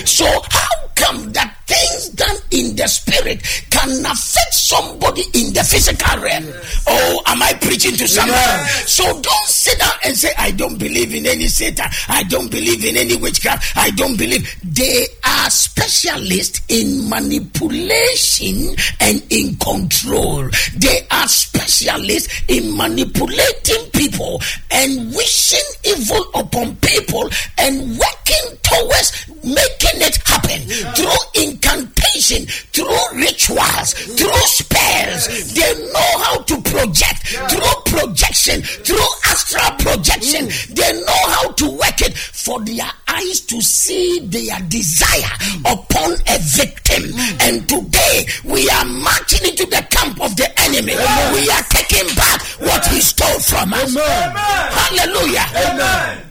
So 0.06 0.26
how 0.26 0.85
come 0.96 1.32
that 1.34 1.56
things 1.68 2.10
done 2.10 2.38
in 2.52 2.76
the 2.76 2.88
spirit 2.88 3.42
can 3.70 4.06
affect 4.06 4.54
somebody 4.54 5.24
in 5.34 5.54
the 5.54 5.64
physical 5.64 6.22
realm? 6.22 6.46
Oh, 6.88 7.22
am 7.28 7.42
I 7.42 7.54
preaching 7.62 7.96
to 7.96 8.08
someone? 8.08 8.36
Yes. 8.36 8.94
So 8.94 9.04
don't 9.04 9.48
sit 9.48 9.80
down 9.80 9.92
and 10.04 10.16
say, 10.16 10.32
I 10.38 10.52
don't 10.52 10.78
believe 10.78 11.14
in 11.14 11.26
any 11.26 11.48
Satan. 11.48 11.88
I 12.08 12.24
don't 12.24 12.50
believe 12.50 12.84
in 12.86 12.98
any 12.98 13.16
witchcraft. 13.16 13.78
I 13.78 13.92
don't 13.92 14.18
believe. 14.18 14.56
They 14.64 15.08
are 15.24 15.50
specialists 15.50 16.62
in 16.70 17.10
manipulation 17.10 18.76
and 19.02 19.24
in 19.30 19.56
control. 19.58 20.50
They 20.76 21.08
are 21.12 21.28
specialists 21.28 22.44
in 22.48 22.76
manipulating 22.78 23.85
people 23.96 24.42
and 24.72 25.14
wishing 25.16 25.68
evil 25.86 26.24
upon 26.36 26.76
people 26.78 27.30
and 27.58 27.98
working 27.98 28.46
towards 28.62 29.28
making 29.44 30.02
it 30.02 30.18
happen 30.26 30.60
through 30.96 31.42
incantation, 31.42 32.46
through 32.74 32.90
rituals, 33.14 33.94
through 33.94 34.42
spells. 34.50 35.54
They 35.54 35.74
know 35.94 36.12
how 36.24 36.42
to 36.42 36.62
project 36.62 37.28
through 37.28 37.76
projection, 37.86 38.62
through 38.62 39.08
astral 39.26 39.72
projection. 39.80 40.50
They 40.74 40.92
know 41.02 41.24
how 41.30 41.52
to 41.52 41.70
work 41.72 42.02
it 42.02 42.18
for 42.18 42.60
their 42.66 42.90
eyes 43.08 43.40
to 43.42 43.62
see 43.62 44.20
their 44.28 44.60
desire 44.68 45.36
upon 45.66 46.14
a 46.28 46.38
victim. 46.58 47.04
And 47.42 47.68
today 47.70 48.26
we 48.44 48.70
are 48.70 48.86
marching 48.86 49.48
into 49.50 49.66
the 49.66 49.86
camp 49.90 50.22
of 50.22 50.36
the 50.36 50.50
enemy. 50.62 50.96
We 50.96 51.50
are 51.50 51.64
taking 51.70 52.08
back 52.16 52.42
what 52.60 52.86
he 52.88 53.00
stole 53.00 53.40
from 53.40 53.74
us. 53.74 53.85
Amen. 53.86 54.36
Hallelujah. 54.36 55.46
Amen. 55.56 56.22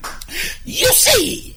You 0.64 0.88
see, 0.92 1.56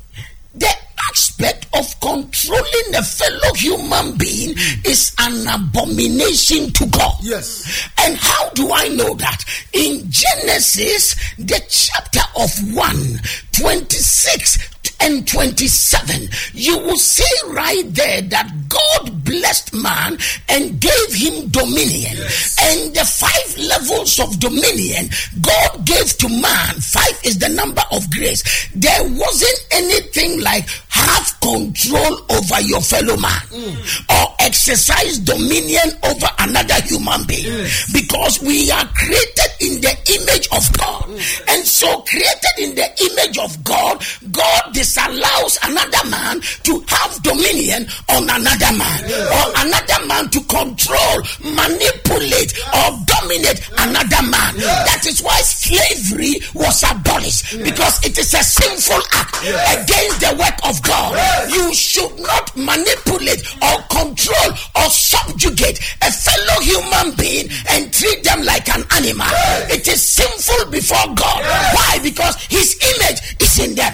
the 0.53 0.71
aspect 1.09 1.67
of 1.73 1.99
controlling 1.99 2.95
a 2.95 3.01
fellow 3.03 3.53
human 3.55 4.17
being 4.17 4.55
is 4.85 5.13
an 5.19 5.47
abomination 5.47 6.71
to 6.73 6.85
God. 6.87 7.15
Yes. 7.21 7.89
And 7.99 8.15
how 8.17 8.49
do 8.51 8.71
I 8.71 8.89
know 8.89 9.15
that? 9.15 9.43
In 9.73 10.03
Genesis, 10.09 11.15
the 11.37 11.61
chapter 11.69 12.21
of 12.39 12.75
1, 12.75 13.19
26 13.53 14.76
and 14.99 15.27
27, 15.27 16.29
you 16.53 16.77
will 16.79 16.97
see 16.97 17.23
right 17.47 17.83
there 17.93 18.21
that 18.21 18.51
God 18.69 19.23
blessed 19.23 19.73
man 19.73 20.17
and 20.49 20.79
gave 20.79 21.13
him 21.13 21.49
dominion. 21.49 22.17
And 22.61 22.95
the 22.95 23.05
five 23.05 23.57
levels 23.57 24.19
of 24.19 24.39
dominion 24.39 25.09
God 25.41 25.85
gave 25.85 26.17
to 26.17 26.29
man, 26.29 26.75
five 26.81 27.19
is 27.23 27.37
the 27.39 27.49
number 27.49 27.83
of 27.91 28.09
grace. 28.11 28.43
There 28.73 29.03
wasn't 29.03 29.67
anything 29.71 30.41
like 30.41 30.67
half 30.97 31.39
control 31.39 32.13
over 32.29 32.59
your 32.61 32.81
fellow 32.81 33.17
man 33.17 33.41
mm. 33.53 33.75
or 34.09 34.35
exercise 34.39 35.19
dominion 35.19 35.93
over 36.03 36.27
another 36.39 36.79
human 36.83 37.23
being. 37.27 37.67
Because 37.93 38.41
we 38.41 38.71
are 38.71 38.85
created 38.95 39.51
in 39.61 39.81
the 39.81 39.93
image 40.17 40.47
of 40.51 40.63
God. 40.77 41.03
Mm. 41.03 41.55
And 41.55 41.61
so, 41.65 42.01
created 42.01 42.55
in 42.59 42.75
the 42.75 42.87
image 43.11 43.37
of 43.37 43.63
God, 43.63 44.03
God 44.31 44.73
disallows 44.73 45.57
another 45.63 46.09
man 46.09 46.41
to 46.63 46.83
have 46.87 47.21
dominion 47.23 47.87
on 48.09 48.23
another 48.23 48.71
man 48.77 48.99
or 49.05 49.45
another 49.63 49.99
man 50.07 50.29
to 50.29 50.41
control, 50.57 51.15
manipulate, 51.43 52.53
or 52.73 52.89
dominate 53.05 53.61
another 53.77 54.23
man. 54.25 54.57
That 54.57 55.05
is 55.05 55.21
why 55.21 55.37
slavery 55.45 56.41
was 56.53 56.81
abolished 56.83 57.61
because 57.61 58.01
it 58.05 58.17
is 58.17 58.33
a 58.33 58.41
sinful 58.43 59.01
act 59.13 59.37
against 59.77 60.17
the 60.21 60.33
work 60.39 60.57
of 60.65 60.81
God. 60.81 61.13
You 61.53 61.73
should 61.73 62.17
not 62.19 62.55
manipulate 62.57 63.45
or 63.61 63.77
control 63.93 64.49
or 64.81 64.87
subjugate 64.89 65.77
a 66.01 66.09
fellow 66.11 66.57
human 66.65 67.13
being 67.17 67.49
and 67.69 67.93
treat 67.93 68.23
them 68.23 68.41
like 68.43 68.67
an 68.69 68.81
animal. 68.97 69.29
It 69.69 69.87
is 69.87 70.01
sinful 70.01 70.71
before 70.71 71.05
God. 71.13 71.41
Why? 71.77 71.99
Because 72.01 72.35
his 72.49 72.73
image 72.81 73.19
is 73.41 73.53
in 73.59 73.75
them. 73.75 73.93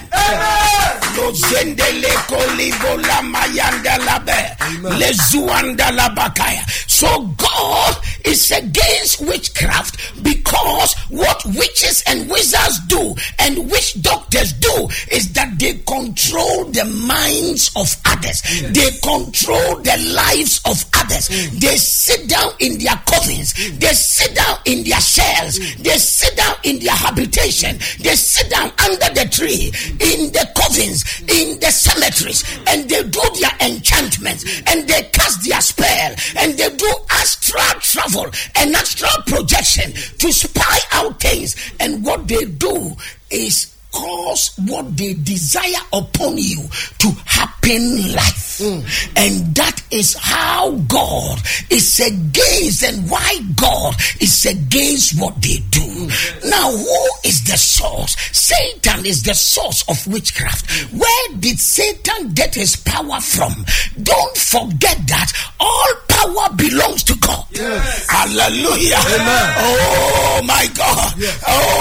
So 6.87 7.27
God 7.37 7.95
is 8.25 8.51
against 8.51 9.21
witchcraft 9.21 10.23
because 10.23 10.95
what 11.09 11.43
witches 11.45 12.03
and 12.07 12.29
wizards 12.29 12.79
do 12.87 13.15
and 13.39 13.69
witch 13.69 14.01
doctors 14.01 14.53
do 14.53 14.87
is 15.11 15.31
that 15.33 15.57
they 15.59 15.73
control 15.85 16.65
the 16.65 16.85
minds 17.07 17.71
of 17.75 17.95
others. 18.05 18.41
Yes. 18.45 18.71
They 18.73 18.89
control 18.99 19.77
the 19.79 19.97
lives 20.15 20.61
of 20.65 20.83
others. 20.97 21.29
Mm. 21.29 21.59
They 21.59 21.77
sit 21.77 22.29
down 22.29 22.51
in 22.59 22.77
their 22.79 22.95
coffins. 23.05 23.53
They 23.77 23.93
sit 23.93 24.35
down 24.35 24.57
in 24.65 24.83
their 24.83 25.01
shells. 25.01 25.59
Mm. 25.59 25.83
They 25.83 25.97
sit 25.97 26.35
down 26.37 26.55
in 26.63 26.79
their 26.79 26.95
habitation. 26.95 27.77
They 27.99 28.15
sit 28.15 28.49
down 28.49 28.71
under 28.79 29.09
the 29.13 29.27
tree, 29.29 29.71
in 29.99 30.31
the 30.31 30.47
coffins, 30.55 31.03
in 31.21 31.59
the 31.59 31.71
cemeteries, 31.71 32.43
and 32.67 32.89
they 32.89 33.03
do 33.03 33.21
their 33.39 33.69
enchantments 33.69 34.43
and 34.67 34.87
they 34.87 35.03
cast 35.11 35.47
their 35.47 35.61
spell 35.61 36.15
and 36.43 36.57
they 36.57 36.69
do 36.75 36.93
astral 37.09 37.79
travel 37.79 38.25
and 38.57 38.75
astral 38.75 39.23
projection 39.25 39.93
to 40.17 40.31
spy 40.33 40.77
out 40.91 41.17
things. 41.19 41.55
And 41.79 42.03
what 42.03 42.27
they 42.27 42.43
do 42.45 42.95
is 43.31 43.73
cause 43.93 44.51
what 44.65 44.97
they 44.97 45.13
desire 45.13 45.81
upon 45.93 46.37
you 46.37 46.67
to 46.99 47.09
happen 47.25 48.13
life. 48.13 48.59
Mm. 48.59 48.83
And 49.15 49.55
that 49.55 49.81
is 49.91 50.15
how 50.19 50.71
God 50.87 51.39
is 51.69 51.99
against 51.99 52.83
and 52.83 53.09
why 53.09 53.39
God 53.55 53.95
is 54.19 54.45
against 54.45 55.19
what 55.19 55.41
they 55.41 55.57
do. 55.69 55.81
Mm. 55.81 56.49
Now, 56.49 56.71
who 56.71 57.07
is 57.23 57.43
the 57.43 57.57
source? 57.57 58.15
Satan 58.31 59.05
is 59.05 59.23
the 59.23 59.33
source 59.33 59.87
of 59.87 60.05
witchcraft. 60.11 60.93
Where 60.93 61.37
did 61.39 61.59
Satan 61.59 62.33
get 62.33 62.55
his 62.55 62.75
power 62.75 63.19
from? 63.21 63.53
Don't 64.01 64.37
forget 64.37 64.97
that 65.07 65.31
all 65.59 65.93
power 66.07 66.55
belongs 66.55 67.03
to 67.03 67.15
God. 67.19 67.45
Yes. 67.51 68.07
Hallelujah. 68.09 68.97
Amen. 68.97 69.49
Oh 69.57 70.41
my 70.45 70.67
God. 70.73 71.13
Yes. 71.17 71.43
Oh, 71.47 71.72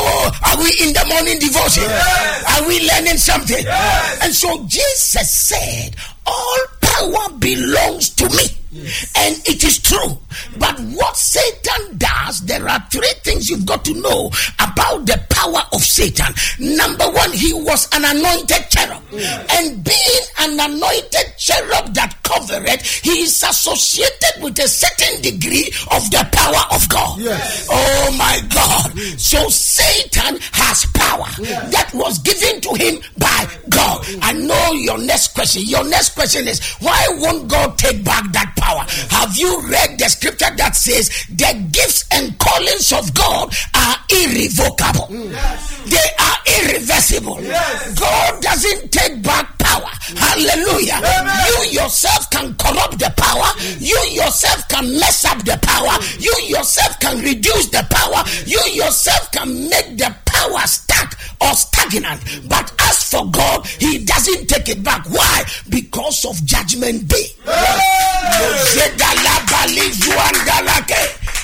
we 0.62 0.70
in 0.86 0.92
the 0.94 1.04
morning 1.08 1.38
devotion? 1.38 1.84
Yes. 1.84 2.60
Are 2.60 2.68
we 2.68 2.86
learning 2.86 3.18
something? 3.18 3.64
Yes. 3.64 4.18
And 4.22 4.32
so 4.32 4.64
Jesus 4.66 5.28
said, 5.30 5.96
All 6.26 6.58
power 6.80 7.36
belongs 7.38 8.10
to 8.10 8.28
me. 8.30 8.61
Yes. 8.72 9.12
And 9.16 9.36
it 9.46 9.62
is 9.62 9.78
true. 9.78 10.16
But 10.58 10.80
what 10.96 11.14
Satan 11.16 11.98
does, 11.98 12.40
there 12.40 12.66
are 12.66 12.80
three 12.90 13.12
things 13.22 13.50
you've 13.50 13.66
got 13.66 13.84
to 13.84 13.94
know 14.00 14.30
about 14.58 15.04
the 15.04 15.20
power 15.28 15.60
of 15.72 15.82
Satan. 15.82 16.32
Number 16.58 17.04
one, 17.12 17.32
he 17.32 17.52
was 17.52 17.86
an 17.92 18.04
anointed 18.04 18.70
cherub. 18.70 19.02
Mm. 19.10 19.46
And 19.52 19.84
being 19.84 20.24
an 20.40 20.72
anointed 20.72 21.36
cherub 21.36 21.92
that 21.94 22.16
covered, 22.22 22.80
he 22.80 23.28
is 23.28 23.42
associated 23.42 24.42
with 24.42 24.58
a 24.58 24.68
certain 24.68 25.20
degree 25.20 25.68
of 25.92 26.10
the 26.10 26.26
power 26.32 26.64
of 26.74 26.88
God. 26.88 27.20
Yes. 27.20 27.68
Oh 27.70 28.16
my 28.16 28.40
God. 28.48 28.98
So 29.20 29.48
Satan 29.50 30.38
has 30.52 30.86
power 30.94 31.28
that 31.70 31.90
was 31.92 32.18
given 32.20 32.60
to 32.62 32.74
him 32.74 33.02
by 33.18 33.46
God. 33.68 34.06
I 34.22 34.32
know 34.32 34.72
your 34.72 34.98
next 34.98 35.34
question. 35.34 35.62
Your 35.66 35.84
next 35.84 36.14
question 36.14 36.48
is 36.48 36.64
why 36.80 37.06
won't 37.18 37.48
God 37.48 37.76
take 37.76 38.02
back 38.02 38.32
that 38.32 38.54
power. 38.56 38.61
Have 38.62 39.36
you 39.36 39.60
read 39.68 39.98
the 39.98 40.08
scripture 40.08 40.50
that 40.56 40.76
says 40.76 41.08
the 41.28 41.68
gifts 41.72 42.04
and 42.12 42.38
callings 42.38 42.92
of 42.92 43.12
God 43.14 43.52
are 43.74 43.96
irrevocable? 44.10 45.08
Yes. 45.10 45.82
They 45.86 46.08
are 46.22 46.38
irreversible. 46.62 47.42
Yes. 47.42 47.98
God 47.98 48.42
doesn't 48.42 48.92
take 48.92 49.22
back 49.22 49.58
power. 49.58 49.90
Hallelujah. 50.16 51.00
Amen. 51.02 51.36
You 51.46 51.82
yourself 51.82 52.30
You 53.78 53.98
yourself 54.10 54.68
can 54.68 54.90
mess 54.98 55.24
up 55.24 55.38
the 55.44 55.58
power. 55.62 55.94
You 56.18 56.34
yourself 56.48 56.98
can 57.00 57.20
reduce 57.20 57.68
the 57.68 57.86
power. 57.90 58.24
You 58.46 58.60
yourself 58.72 59.30
can 59.32 59.68
make 59.68 59.98
the 59.98 60.14
power 60.24 60.66
stuck 60.66 61.18
or 61.40 61.52
stagnant. 61.54 62.48
But 62.48 62.72
as 62.88 63.04
for 63.10 63.30
God, 63.30 63.66
He 63.66 64.04
doesn't 64.04 64.46
take 64.48 64.68
it 64.68 64.82
back. 64.82 65.08
Why? 65.08 65.44
Because 65.68 66.24
of 66.24 66.44
judgment 66.44 67.08
day. 67.08 67.26
Yes 67.46 68.82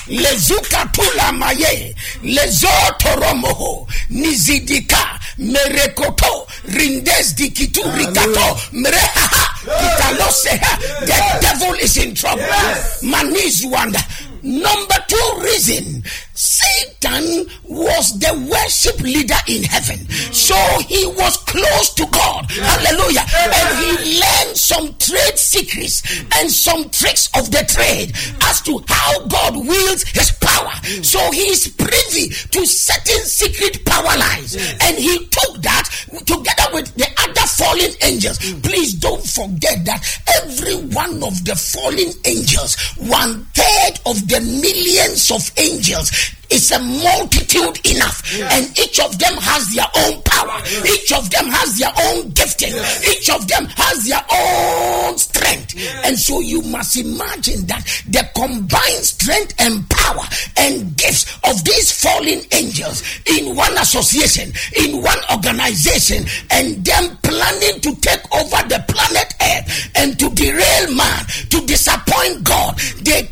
lezuka 0.09 0.85
tula 0.91 1.31
maye. 1.31 1.95
Lezotoromoho 2.23 3.87
nizidika. 4.09 5.19
Merekoto. 5.37 6.47
Rindes 6.67 7.35
dikitu 7.35 7.81
rikato. 7.97 8.59
Mrehaha 8.71 9.49
kitaloseha 9.65 10.77
the 11.05 11.39
devil 11.41 11.73
is 11.81 11.97
in 11.97 12.13
trouble. 12.15 12.41
Yes. 12.41 13.03
manizwanda 13.03 14.03
number 14.43 14.95
two 15.07 15.41
reason. 15.41 16.03
Satan 16.33 17.45
was 17.67 18.17
the 18.19 18.31
worship 18.49 19.01
leader 19.01 19.35
in 19.47 19.63
heaven. 19.63 19.99
So 20.33 20.55
he 20.87 21.05
was 21.07 21.35
close 21.37 21.93
to 21.95 22.05
God. 22.07 22.49
Hallelujah. 22.51 23.25
And 23.37 23.79
he 23.79 24.19
learned 24.19 24.55
some 24.69 24.93
trade 24.99 25.35
secrets 25.35 26.03
and 26.37 26.51
some 26.51 26.87
tricks 26.91 27.27
of 27.35 27.49
the 27.49 27.65
trade 27.65 28.13
as 28.43 28.61
to 28.61 28.77
how 28.87 29.25
God 29.25 29.57
wields 29.57 30.03
his 30.13 30.31
power. 30.39 30.71
So 31.01 31.19
he 31.31 31.49
is 31.49 31.69
privy 31.69 32.29
to 32.29 32.65
certain 32.67 33.25
secret 33.25 33.83
power 33.83 34.15
lines. 34.15 34.53
And 34.85 34.95
he 34.95 35.25
took 35.25 35.63
that 35.63 35.89
together 36.23 36.69
with 36.71 36.93
the 36.93 37.09
other 37.17 37.47
fallen 37.57 37.91
angels. 38.03 38.37
Please 38.61 38.93
don't 38.93 39.25
forget 39.25 39.83
that 39.85 40.05
every 40.43 40.75
one 40.93 41.23
of 41.23 41.33
the 41.45 41.55
fallen 41.57 42.13
angels, 42.25 42.77
one 43.09 43.45
third 43.57 43.93
of 44.05 44.21
the 44.29 44.39
millions 44.61 45.31
of 45.31 45.49
angels 45.57 46.11
it's 46.49 46.71
a 46.71 46.79
multitude 46.79 47.79
enough. 47.85 48.23
And 48.51 48.67
each 48.79 48.99
of 48.99 49.17
them 49.19 49.33
has 49.37 49.73
their 49.73 49.87
own 49.95 50.21
power. 50.23 50.57
Each 50.85 51.13
of 51.13 51.29
them 51.29 51.45
has 51.47 51.77
their 51.77 51.93
own 52.09 52.29
gifting. 52.31 52.73
Each 53.05 53.29
of 53.29 53.47
them 53.47 53.65
has 53.77 54.03
their 54.05 54.25
own 54.33 55.17
strength. 55.17 55.75
And 56.05 56.17
so 56.17 56.39
you 56.39 56.61
must 56.63 56.97
imagine 56.97 57.65
that 57.67 57.85
the 58.07 58.27
combined 58.35 59.05
strength 59.05 59.53
and 59.59 59.87
power 59.89 60.25
and 60.57 60.95
gifts 60.97 61.37
of 61.43 61.63
these 61.63 61.91
fallen 61.91 62.41
angels 62.51 63.03
in 63.25 63.55
one 63.55 63.73
association, 63.77 64.51
in 64.75 65.01
one 65.01 65.19
organization, 65.31 66.25
and 66.51 66.83
them 66.83 67.17
planning 67.21 67.79
to 67.81 67.95
take 68.01 68.25
over 68.33 68.61
the 68.67 68.83
planet 68.87 69.33
Earth 69.41 69.91
and 69.95 70.19
to 70.19 70.29
derail 70.31 70.95
man, 70.95 71.25
to 71.49 71.61
disappoint 71.65 72.43
God. 72.43 72.77
They 73.01 73.28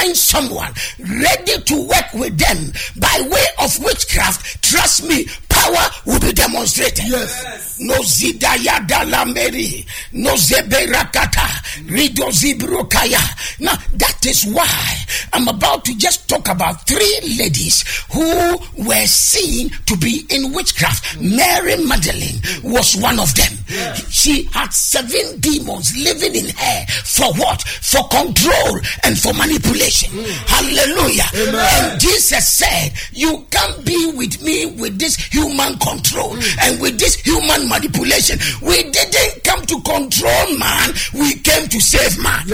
find 0.00 0.16
someone 0.16 0.72
ready 0.98 1.60
to 1.62 1.86
work 1.86 2.12
with 2.14 2.38
them 2.38 2.72
by 2.98 3.28
way 3.30 3.44
of 3.62 3.78
witchcraft, 3.84 4.62
trust 4.62 5.06
me, 5.06 5.26
power 5.60 5.86
will 6.06 6.20
be 6.20 6.32
demonstrated. 6.32 7.04
Yes. 7.06 7.78
No 7.80 7.94
zidayada 8.02 9.04
lameri, 9.08 9.86
no 10.12 10.34
zeberakata, 10.36 11.48
rido 11.88 12.28
zibrokaya. 12.30 13.20
Now 13.60 13.76
that 13.96 14.26
is 14.26 14.44
why 14.46 14.96
I'm 15.32 15.48
about 15.48 15.84
to 15.86 15.96
just 15.96 16.28
talk 16.28 16.48
about 16.48 16.86
three 16.86 17.20
ladies 17.38 17.84
who 18.12 18.58
were 18.86 19.06
seen 19.06 19.70
to 19.86 19.96
be 19.96 20.24
in 20.30 20.52
witchcraft. 20.52 21.20
Mary 21.20 21.76
Magdalene 21.84 22.40
was 22.64 22.96
one 22.96 23.18
of 23.18 23.34
them. 23.34 23.52
She 24.10 24.44
had 24.52 24.72
seven 24.74 25.40
demons 25.40 25.96
living 25.96 26.34
in 26.36 26.48
her 26.50 26.86
for 27.04 27.32
what? 27.34 27.62
For 27.62 28.06
control 28.08 28.80
and 29.04 29.18
for 29.18 29.32
manipulation. 29.32 30.10
Hallelujah. 30.46 31.24
And 31.34 32.00
Jesus 32.00 32.46
said, 32.46 32.92
You 33.12 33.46
can't 33.50 33.84
be 33.86 34.12
with 34.16 34.42
me 34.42 34.66
with 34.66 34.98
this 34.98 35.16
human 35.16 35.49
control 35.78 36.36
and 36.62 36.80
with 36.80 36.98
this 36.98 37.16
human 37.20 37.68
manipulation. 37.68 38.38
We 38.62 38.90
didn't 38.90 39.44
come 39.44 39.64
to 39.66 39.80
control 39.82 40.58
man, 40.58 40.94
we 41.14 41.34
came 41.40 41.68
to 41.68 41.80
save 41.80 42.22
man. 42.22 42.46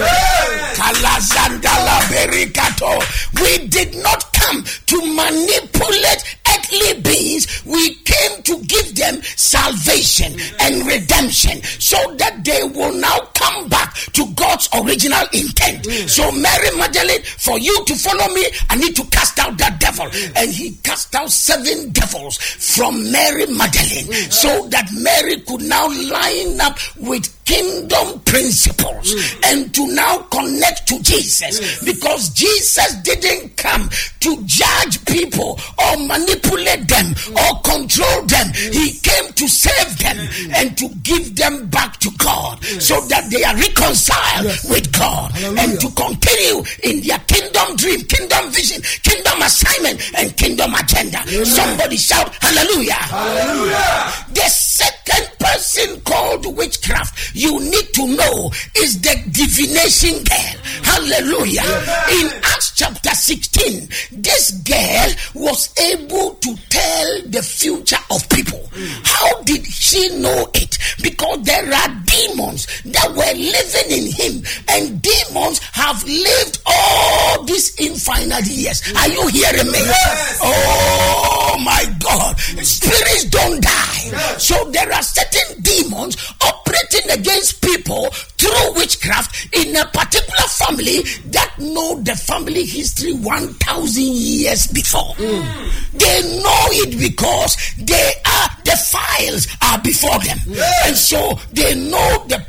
Berikato. 2.10 3.00
We 3.40 3.68
did 3.68 3.96
not 4.02 4.32
come 4.46 4.64
to 4.86 4.96
manipulate 5.14 6.22
earthly 6.48 7.00
beings. 7.00 7.64
We 7.64 7.94
came 8.04 8.42
to 8.42 8.58
give 8.64 8.94
them 8.94 9.22
salvation 9.22 10.38
and 10.60 10.86
redemption 10.86 11.62
so 11.62 11.96
that 12.16 12.44
they 12.44 12.62
will 12.62 12.94
now 12.94 13.18
come 13.34 13.68
back 13.68 13.94
to 14.12 14.26
God's 14.34 14.68
original 14.74 15.26
intent. 15.32 15.84
Mm. 15.84 16.08
So, 16.08 16.30
Mary 16.32 16.76
Magdalene, 16.76 17.22
for 17.22 17.58
you 17.58 17.84
to 17.86 17.94
follow 17.94 18.32
me, 18.34 18.44
I 18.70 18.76
need 18.76 18.94
to 18.96 19.04
cast 19.06 19.38
out 19.38 19.58
that 19.58 19.80
devil. 19.80 20.06
Mm. 20.06 20.32
And 20.36 20.50
he 20.50 20.72
cast 20.82 21.14
out 21.14 21.30
seven 21.30 21.90
devils 21.90 22.38
from 22.38 23.10
Mary 23.10 23.46
Magdalene 23.46 24.06
mm. 24.06 24.32
so 24.32 24.68
that 24.68 24.88
Mary 25.00 25.40
could 25.40 25.62
now 25.62 25.88
line 25.88 26.60
up 26.60 26.78
with 26.98 27.32
kingdom 27.46 28.20
principles 28.20 29.14
and 29.44 29.72
to 29.72 29.86
now 29.94 30.18
connect 30.30 30.86
to 30.88 31.00
Jesus 31.00 31.82
because 31.84 32.30
Jesus 32.30 32.94
didn't 33.02 33.56
come 33.56 33.88
to 34.20 34.35
judge 34.44 35.04
people 35.06 35.58
or 35.78 35.96
manipulate 36.06 36.86
them 36.88 37.14
or 37.36 37.60
control 37.62 38.22
them. 38.26 38.46
He 38.54 38.98
came 39.00 39.32
to 39.32 39.48
save 39.48 39.98
them 39.98 40.16
and 40.54 40.76
to 40.78 40.88
give 41.02 41.34
them 41.36 41.68
back 41.68 41.98
to 42.00 42.10
God 42.18 42.62
so 42.64 43.00
that 43.08 43.30
they 43.30 43.42
are 43.44 43.54
reconciled 43.56 44.46
with 44.70 44.92
God 44.92 45.32
Hallelujah. 45.32 45.60
and 45.62 45.80
to 45.80 45.88
continue 45.92 46.62
in 46.84 47.00
their 47.06 47.18
kingdom 47.26 47.76
dream, 47.76 48.00
kingdom 48.06 48.50
vision, 48.50 48.82
kingdom 49.02 49.42
assignment, 49.42 50.00
and 50.18 50.36
kingdom 50.36 50.74
agenda. 50.74 51.18
Somebody 51.44 51.96
shout 51.96 52.34
hallelujah. 52.40 52.92
hallelujah. 52.94 54.12
The 54.34 54.48
second 54.48 55.28
person 55.52 56.00
called 56.02 56.56
witchcraft 56.56 57.34
you 57.34 57.60
need 57.60 57.88
to 57.94 58.06
know 58.16 58.50
is 58.78 59.00
the 59.00 59.14
divination 59.30 60.22
girl. 60.24 60.56
Hallelujah. 60.82 61.62
In 62.18 62.26
Acts 62.42 62.72
chapter 62.74 63.10
16, 63.10 63.88
this 64.12 64.50
girl 64.64 65.10
was 65.34 65.72
able 65.78 66.34
to 66.34 66.56
tell 66.68 67.22
the 67.26 67.42
future 67.42 67.98
of 68.10 68.28
people. 68.28 68.62
How 69.04 69.42
did 69.42 69.64
she 69.66 70.18
know 70.18 70.48
it? 70.54 70.78
Because 71.02 71.42
there 71.44 71.72
are 71.72 71.88
demons 72.04 72.66
that 72.84 73.08
were 73.10 73.34
living 73.36 73.88
in 73.90 74.12
him, 74.12 74.44
and 74.68 75.00
demons 75.02 75.60
have 75.72 76.02
lived 76.04 76.60
all 76.66 77.44
these 77.44 77.74
infinite 77.80 78.46
years. 78.46 78.82
Are 78.96 79.08
you 79.08 79.26
hearing 79.28 79.70
me? 79.70 79.80
Oh 80.42 81.56
my 81.64 81.84
God. 82.00 82.38
Spirits 82.40 83.24
don't 83.24 83.62
die. 83.62 84.38
So 84.38 84.70
there 84.70 84.92
are 84.92 85.02
certain 85.02 85.35
demons 85.60 86.16
operating 86.42 87.10
against 87.10 87.62
people 87.62 88.10
through 88.10 88.74
witchcraft 88.74 89.54
in 89.54 89.74
a 89.76 89.84
particular 89.86 90.48
family 90.48 91.02
that 91.30 91.52
know 91.58 92.00
the 92.02 92.14
family 92.14 92.64
history 92.64 93.12
1000 93.12 94.02
years 94.02 94.66
before. 94.68 95.14
Hmm. 95.16 95.96
They 95.96 96.40
know 96.42 96.66
it 96.84 96.98
because 96.98 97.56
they 97.78 98.12
are 98.26 98.48
the 98.64 98.76
files 98.76 99.46
are 99.62 99.80
before 99.80 100.18
them. 100.20 100.38
And 100.84 100.96
so 100.96 101.38
they 101.52 101.74
know 101.74 102.24
the 102.28 102.44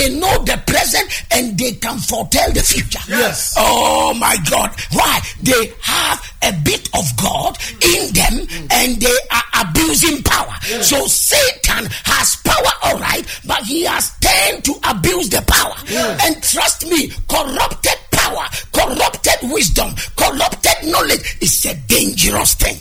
they 0.00 0.18
know 0.18 0.32
the 0.44 0.56
present, 0.66 1.24
and 1.30 1.58
they 1.58 1.72
can 1.72 1.98
foretell 1.98 2.50
the 2.52 2.62
future. 2.62 3.00
Yes. 3.08 3.54
Oh 3.58 4.14
my 4.14 4.36
God. 4.50 4.70
Why? 4.92 5.20
They 5.42 5.72
have 5.82 6.32
a 6.42 6.52
bit 6.64 6.88
of 6.94 7.04
God 7.16 7.58
in 7.84 8.12
them 8.14 8.46
and 8.70 8.96
they 8.96 9.16
are 9.30 9.66
abusing 9.66 10.22
power. 10.22 10.54
So 10.80 11.06
Satan 11.06 11.86
has 12.04 12.36
power, 12.36 12.72
all 12.82 12.98
right, 12.98 13.24
but 13.46 13.62
he 13.64 13.84
has 13.84 14.12
turned 14.20 14.64
to 14.64 14.74
abuse 14.88 15.28
the 15.28 15.42
power. 15.42 15.76
And 16.24 16.42
trust 16.42 16.86
me, 16.86 17.12
corrupted 17.28 17.98
power, 18.30 18.46
corrupted 18.72 19.50
wisdom, 19.50 19.94
corrupted 20.16 20.90
knowledge 20.90 21.36
is 21.40 21.66
a 21.66 21.74
dangerous 21.86 22.54
thing. 22.54 22.76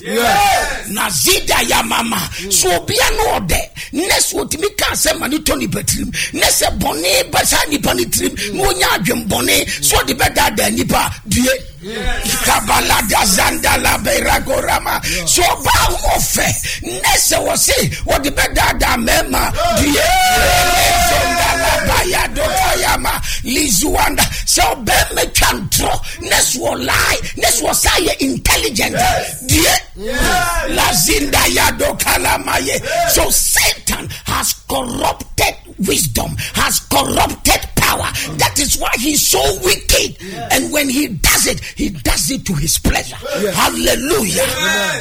Nazida 0.89 1.61
ya 1.67 1.83
mama. 1.83 2.19
So 2.49 2.69
obia 2.69 3.09
no 3.17 3.37
ode. 3.37 3.59
Nes 3.93 4.33
wotimi 4.33 4.67
ka 4.77 4.85
asɛm 4.93 5.19
ma 5.19 5.27
ne 5.27 5.37
tɔ 5.37 5.57
nipa 5.57 5.79
tirim. 5.83 6.09
Ne 6.33 6.45
sɛ 6.45 6.77
bɔne 6.79 7.31
ba 7.31 7.45
saa 7.45 7.65
nipa 7.69 7.93
ne 7.93 8.05
tirim. 8.05 8.53
Na 8.53 8.63
onya 8.63 8.87
adwem 8.87 9.27
bɔne. 9.27 9.83
So 9.83 9.97
ɔde 9.97 10.13
bɛdaadaa 10.17 10.71
nipa 10.75 11.11
due. 11.27 11.53
Kabalada 12.45 13.23
zandala 13.25 13.97
beragorama. 14.03 15.03
So 15.27 15.41
ɔbaa 15.41 15.85
ho 15.89 16.19
fɛ. 16.19 16.81
Ne 16.83 17.13
sɛ 17.17 17.37
wɔse 17.45 18.03
wɔde 18.05 18.29
bɛdaadaa 18.29 18.97
mɛɛma. 19.05 19.51
Due. 19.81 20.01
Zondala 21.09 21.71
baya 21.87 22.27
dotayama. 22.35 23.21
Lizuanda. 23.43 24.23
Sɛ 24.45 24.61
ɔbɛɛma 24.75 25.28
twa 25.49 25.59
ntorɔ. 25.59 25.99
Ne 26.21 26.35
so 26.41 26.59
ɔlie. 26.59 27.37
Ne 27.37 27.47
so 27.51 27.65
ɔsa 27.67 27.89
yɛ 28.05 28.13
intelligent. 28.21 28.95
Due. 29.47 29.73
Lazinda 30.75 31.39
yado 31.55 31.97
kalamaye. 31.99 32.81
So 33.09 33.29
Satan 33.29 34.07
has 34.25 34.53
corrupted 34.67 35.55
wisdom, 35.87 36.35
has 36.53 36.79
corrupted 36.79 37.61
power. 37.75 38.11
That 38.37 38.59
is 38.59 38.77
why 38.77 38.91
he's 38.97 39.25
so 39.25 39.41
wicked. 39.63 40.17
And 40.51 40.71
when 40.71 40.89
he 40.89 41.07
does 41.07 41.47
it, 41.47 41.59
he 41.75 41.89
does 41.89 42.29
it 42.31 42.45
to 42.45 42.53
his 42.53 42.77
pleasure. 42.77 43.15
Hallelujah. 43.15 44.45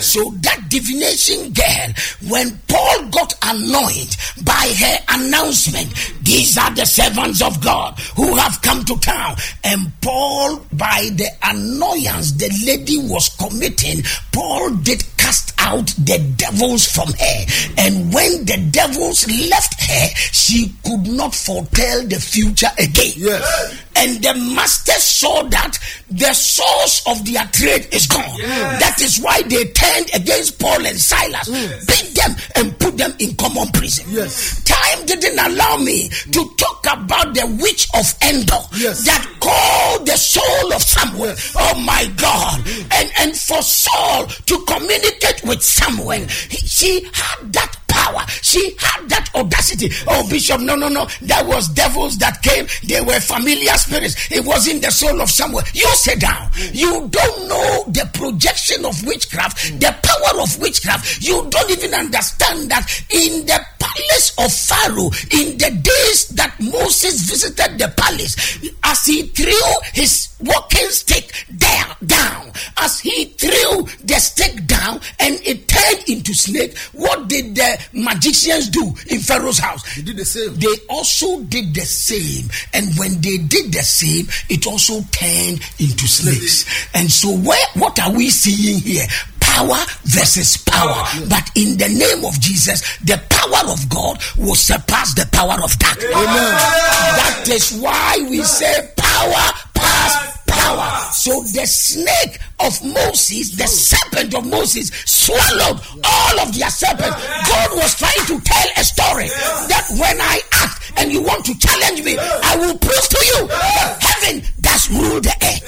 So 0.00 0.30
that 0.42 0.68
divination 0.68 1.52
girl, 1.52 1.92
when 2.28 2.58
Paul 2.68 3.08
got 3.10 3.34
annoyed 3.42 4.16
by 4.44 4.72
her 4.78 4.96
announcement, 5.08 5.92
these 6.22 6.56
are 6.56 6.74
the 6.74 6.86
servants 6.86 7.42
of 7.42 7.62
God 7.62 7.98
who 8.16 8.34
have 8.36 8.60
come 8.62 8.84
to 8.84 8.96
town. 9.00 9.36
And 9.64 9.92
Paul, 10.00 10.64
by 10.72 11.10
the 11.14 11.28
annoyance 11.42 12.32
the 12.32 12.48
lady 12.64 12.98
was 12.98 13.28
committing, 13.36 14.02
Paul 14.32 14.76
did 14.76 15.02
cast 15.18 15.52
out 15.58 15.86
the 15.98 16.18
devils 16.36 16.86
from 16.86 17.08
her. 17.08 17.46
And 17.76 18.12
when 18.12 18.44
the 18.44 18.56
devils 18.70 19.26
left 19.50 19.80
her, 19.82 20.08
she 20.32 20.72
could 20.84 21.06
not 21.06 21.34
foretell 21.34 22.06
the 22.06 22.16
future 22.16 22.70
again. 22.78 23.12
Yes. 23.16 23.84
And 23.98 24.22
the 24.22 24.34
master 24.54 24.92
saw 24.92 25.42
that 25.44 25.76
the 26.10 26.32
source 26.32 27.02
of 27.06 27.24
their 27.26 27.44
trade 27.52 27.88
is 27.92 28.06
gone. 28.06 28.38
That 28.78 29.00
is 29.02 29.18
why 29.20 29.42
they 29.42 29.64
turned 29.72 30.10
against 30.14 30.58
Paul 30.58 30.86
and 30.86 30.96
Silas, 30.98 31.48
beat 31.48 32.14
them, 32.14 32.36
and 32.56 32.78
put 32.78 32.96
them 32.96 33.12
in 33.18 33.34
common 33.36 33.68
prison. 33.72 34.06
Yes. 34.10 34.62
Time 34.64 35.04
didn't 35.06 35.38
allow 35.38 35.76
me 35.78 36.08
to 36.08 36.50
talk 36.56 36.86
about 36.90 37.34
the 37.34 37.46
witch 37.60 37.88
of 37.94 38.06
Endor 38.22 38.62
Yes. 38.76 39.04
that 39.04 39.26
called 39.40 40.06
the 40.06 40.16
soul 40.16 40.72
of 40.72 40.82
Samuel. 40.82 41.26
Yes. 41.26 41.52
Oh 41.58 41.80
my 41.80 42.06
God. 42.16 42.60
And 42.92 43.10
and 43.18 43.36
for 43.36 43.60
Saul 43.62 44.26
to 44.26 44.58
communicate 44.66 45.42
with 45.44 45.62
Samuel, 45.62 46.26
he- 46.48 46.66
she 46.66 47.02
had 47.12 47.52
that 47.52 47.76
power. 48.08 48.24
She 48.42 48.74
had 48.78 49.08
that 49.08 49.30
audacity. 49.34 49.90
Oh, 50.06 50.28
Bishop, 50.28 50.60
no, 50.60 50.74
no, 50.74 50.88
no. 50.88 51.06
That 51.22 51.46
was 51.46 51.68
devils 51.68 52.18
that 52.18 52.42
came. 52.42 52.66
They 52.84 53.00
were 53.00 53.20
familiar 53.20 53.72
spirits. 53.74 54.30
It 54.30 54.44
wasn't 54.44 54.82
the 54.82 54.90
soul 54.90 55.20
of 55.20 55.30
someone. 55.30 55.64
You 55.74 55.88
sit 55.94 56.20
down. 56.20 56.50
You 56.72 57.08
don't 57.10 57.48
know 57.48 57.84
the 57.88 58.08
projection 58.14 58.84
of 58.84 58.94
witchcraft, 59.06 59.80
the 59.80 59.94
power 60.02 60.42
of 60.42 60.58
witchcraft. 60.60 61.22
You 61.22 61.46
don't 61.50 61.70
even 61.70 61.94
understand 61.94 62.70
that 62.70 62.86
in 63.10 63.46
the 63.46 63.60
palace 63.78 64.32
of 64.38 64.52
Pharaoh, 64.52 65.10
in 65.32 65.58
the 65.58 65.70
days 65.82 66.28
that 66.28 66.54
Moses 66.60 67.22
visited 67.28 67.78
the 67.78 67.92
palace, 67.96 68.36
as 68.84 69.04
he 69.06 69.22
threw 69.28 69.52
his 69.92 70.28
walking 70.40 70.88
stick 70.88 71.32
there 71.50 71.96
down, 72.06 72.52
as 72.78 73.00
he 73.00 73.26
threw 73.26 73.82
the 74.04 74.18
stick 74.18 74.66
down 74.66 75.00
and 75.20 75.40
it 75.44 75.67
turned 75.88 76.08
into 76.08 76.34
snake, 76.34 76.76
what 76.92 77.28
did 77.28 77.54
the 77.54 77.78
magicians 77.92 78.68
do 78.68 78.94
in 79.10 79.20
Pharaoh's 79.20 79.58
house? 79.58 79.86
He 79.92 80.02
did 80.02 80.16
the 80.16 80.24
same. 80.24 80.54
They 80.56 80.74
also 80.88 81.40
did 81.42 81.74
the 81.74 81.82
same, 81.82 82.48
and 82.74 82.86
when 82.98 83.20
they 83.20 83.38
did 83.38 83.72
the 83.72 83.82
same, 83.82 84.26
it 84.48 84.66
also 84.66 85.00
turned 85.10 85.60
into 85.78 86.06
snakes. 86.06 86.64
And 86.94 87.10
so, 87.10 87.36
where 87.36 87.66
what 87.74 87.98
are 88.00 88.12
we 88.12 88.30
seeing 88.30 88.80
here? 88.80 89.06
power 89.40 89.82
versus 90.04 90.58
power. 90.58 91.02
But 91.28 91.50
in 91.56 91.78
the 91.78 91.88
name 91.88 92.24
of 92.24 92.38
Jesus, 92.38 92.98
the 92.98 93.20
power 93.30 93.72
of 93.72 93.88
God 93.88 94.18
will 94.36 94.54
surpass 94.54 95.14
the 95.14 95.26
power 95.32 95.56
of 95.64 95.72
darkness. 95.78 96.12
That 96.12 97.44
is 97.48 97.78
why 97.80 98.26
we 98.28 98.42
say 98.42 98.92
power 98.96 99.52
pass 99.74 100.27
power. 100.68 101.12
So 101.12 101.40
the 101.42 101.66
snake 101.66 102.38
of 102.60 102.82
Moses, 102.84 103.56
the 103.56 103.66
serpent 103.66 104.34
of 104.34 104.46
Moses, 104.46 104.90
swallowed 105.06 105.80
all 106.04 106.40
of 106.40 106.56
their 106.56 106.70
serpents. 106.70 107.16
God 107.48 107.70
was 107.76 107.96
trying 107.96 108.26
to 108.26 108.40
tell 108.44 108.68
a 108.76 108.84
story 108.84 109.28
that 109.72 109.86
when 109.96 110.20
I 110.20 110.40
act 110.52 110.92
and 110.98 111.12
you 111.12 111.22
want 111.22 111.44
to 111.46 111.58
challenge 111.58 112.02
me, 112.04 112.16
I 112.18 112.56
will 112.56 112.76
prove 112.78 113.08
to 113.08 113.20
you 113.26 113.48
that 113.48 113.98
heaven 114.00 114.42
does 114.60 114.90
rule 114.90 115.20
the 115.20 115.34
earth. 115.42 115.58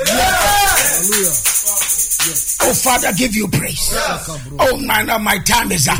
Oh, 2.63 2.75
Father, 2.75 3.13
give 3.17 3.35
you 3.35 3.49
praise. 3.49 3.95
Oh, 4.59 4.77
man, 4.77 5.07
my 5.23 5.39
time 5.39 5.73
is 5.73 5.89
up. 5.89 5.99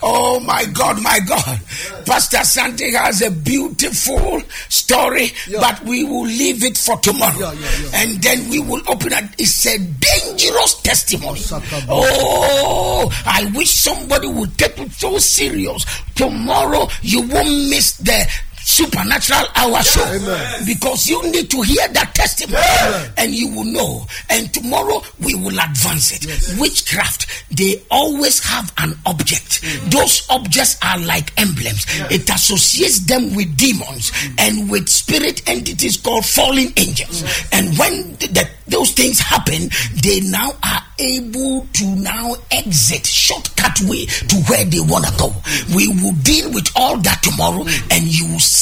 Oh, 0.00 0.38
my 0.40 0.64
God, 0.66 1.02
my 1.02 1.18
God. 1.26 1.60
Pastor 2.06 2.44
Santi 2.44 2.92
has 2.92 3.20
a 3.22 3.30
beautiful 3.32 4.42
story, 4.68 5.32
but 5.52 5.82
we 5.84 6.04
will 6.04 6.22
leave 6.22 6.62
it 6.62 6.78
for 6.78 6.96
tomorrow. 6.98 7.52
And 7.94 8.22
then 8.22 8.48
we 8.48 8.60
will 8.60 8.82
open 8.86 9.12
it. 9.12 9.24
It's 9.38 9.66
a 9.66 9.78
dangerous 9.78 10.80
testimony. 10.82 11.40
Oh, 11.88 13.10
I 13.26 13.50
wish 13.54 13.70
somebody 13.70 14.28
would 14.28 14.56
take 14.56 14.78
it 14.78 14.92
so 14.92 15.18
serious. 15.18 15.84
Tomorrow, 16.14 16.88
you 17.02 17.22
won't 17.22 17.70
miss 17.70 17.96
the 17.96 18.24
supernatural 18.70 19.44
hour 19.56 19.82
show 19.82 20.04
Amen. 20.06 20.62
because 20.64 21.08
you 21.08 21.20
need 21.30 21.50
to 21.50 21.60
hear 21.62 21.88
that 21.88 22.14
testimony 22.14 22.62
Amen. 22.86 23.12
and 23.18 23.34
you 23.34 23.48
will 23.52 23.64
know 23.64 24.06
and 24.30 24.52
tomorrow 24.54 25.02
we 25.20 25.34
will 25.34 25.58
advance 25.58 26.12
it 26.12 26.24
yes. 26.24 26.56
witchcraft 26.58 27.26
they 27.50 27.82
always 27.90 28.38
have 28.44 28.72
an 28.78 28.94
object 29.06 29.60
mm. 29.62 29.90
those 29.90 30.24
objects 30.30 30.78
are 30.84 30.98
like 31.00 31.32
emblems 31.40 31.84
yes. 31.98 32.12
it 32.12 32.30
associates 32.30 33.00
them 33.00 33.34
with 33.34 33.56
demons 33.56 34.12
mm. 34.12 34.34
and 34.38 34.70
with 34.70 34.88
spirit 34.88 35.42
entities 35.48 35.96
called 35.96 36.24
fallen 36.24 36.68
angels 36.76 37.22
mm. 37.24 37.58
and 37.58 37.76
when 37.76 38.12
the, 38.22 38.48
those 38.68 38.92
things 38.92 39.18
happen 39.18 39.68
they 40.00 40.20
now 40.20 40.52
are 40.62 40.82
able 41.00 41.66
to 41.72 41.84
now 41.96 42.34
exit 42.52 43.04
shortcut 43.04 43.80
way 43.82 44.06
to 44.06 44.36
where 44.48 44.64
they 44.66 44.80
want 44.80 45.04
to 45.06 45.12
go 45.18 45.34
we 45.74 45.88
will 45.88 46.14
deal 46.22 46.52
with 46.52 46.68
all 46.76 46.96
that 46.98 47.20
tomorrow 47.22 47.64
and 47.90 48.04
you 48.06 48.26
will 48.30 48.38
see 48.38 48.59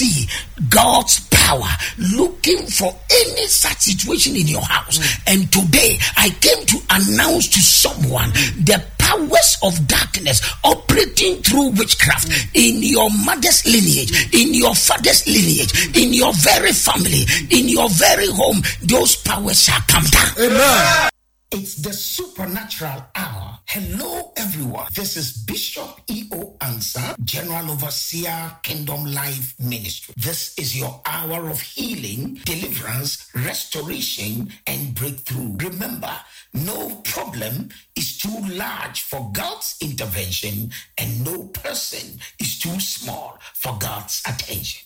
God's 0.69 1.21
power 1.31 1.69
looking 1.99 2.67
for 2.67 2.95
any 3.11 3.47
such 3.47 3.79
situation 3.79 4.37
in 4.37 4.47
your 4.47 4.63
house. 4.63 4.99
Mm. 4.99 5.33
And 5.33 5.53
today 5.53 5.99
I 6.17 6.31
came 6.41 6.65
to 6.67 6.79
announce 6.91 7.49
to 7.49 7.61
someone 7.61 8.31
the 8.63 8.85
powers 8.99 9.57
of 9.63 9.87
darkness 9.87 10.43
operating 10.65 11.43
through 11.43 11.71
witchcraft 11.71 12.29
mm. 12.29 12.49
in 12.55 12.83
your 12.83 13.09
mother's 13.25 13.65
lineage, 13.67 14.35
in 14.35 14.55
your 14.55 14.75
father's 14.75 15.27
lineage, 15.27 15.97
in 15.97 16.13
your 16.13 16.33
very 16.35 16.73
family, 16.73 17.25
in 17.51 17.69
your 17.69 17.89
very 17.91 18.29
home. 18.29 18.63
Those 18.83 19.17
powers 19.17 19.65
shall 19.65 19.81
come 19.89 20.05
down. 20.05 20.31
Amen. 20.39 21.11
It's 21.51 21.77
the 21.77 21.95
supernatural 21.95 23.07
hour. 23.15 23.59
Hello, 23.65 24.33
everyone. 24.37 24.87
This 24.95 25.17
is 25.17 25.33
Bishop 25.33 25.99
E.O. 26.07 26.57
Ansah, 26.61 27.17
General 27.25 27.71
Overseer, 27.71 28.59
Kingdom 28.63 29.07
Life 29.15 29.55
Ministry. 29.59 30.15
This 30.19 30.59
is 30.59 30.79
your 30.79 31.01
hour 31.07 31.49
of 31.49 31.59
healing, 31.63 32.35
deliverance, 32.45 33.31
restoration, 33.35 34.53
and 34.67 34.95
breakthrough. 34.95 35.57
Remember, 35.57 36.13
no 36.53 36.97
problem 37.05 37.71
is 37.97 38.19
too 38.19 38.39
large 38.51 39.01
for 39.01 39.31
God's 39.33 39.77
intervention, 39.81 40.71
and 40.99 41.25
no 41.25 41.45
person 41.45 42.21
is 42.39 42.59
too 42.59 42.79
small 42.79 43.39
for 43.55 43.75
God's 43.79 44.23
attention. 44.29 44.85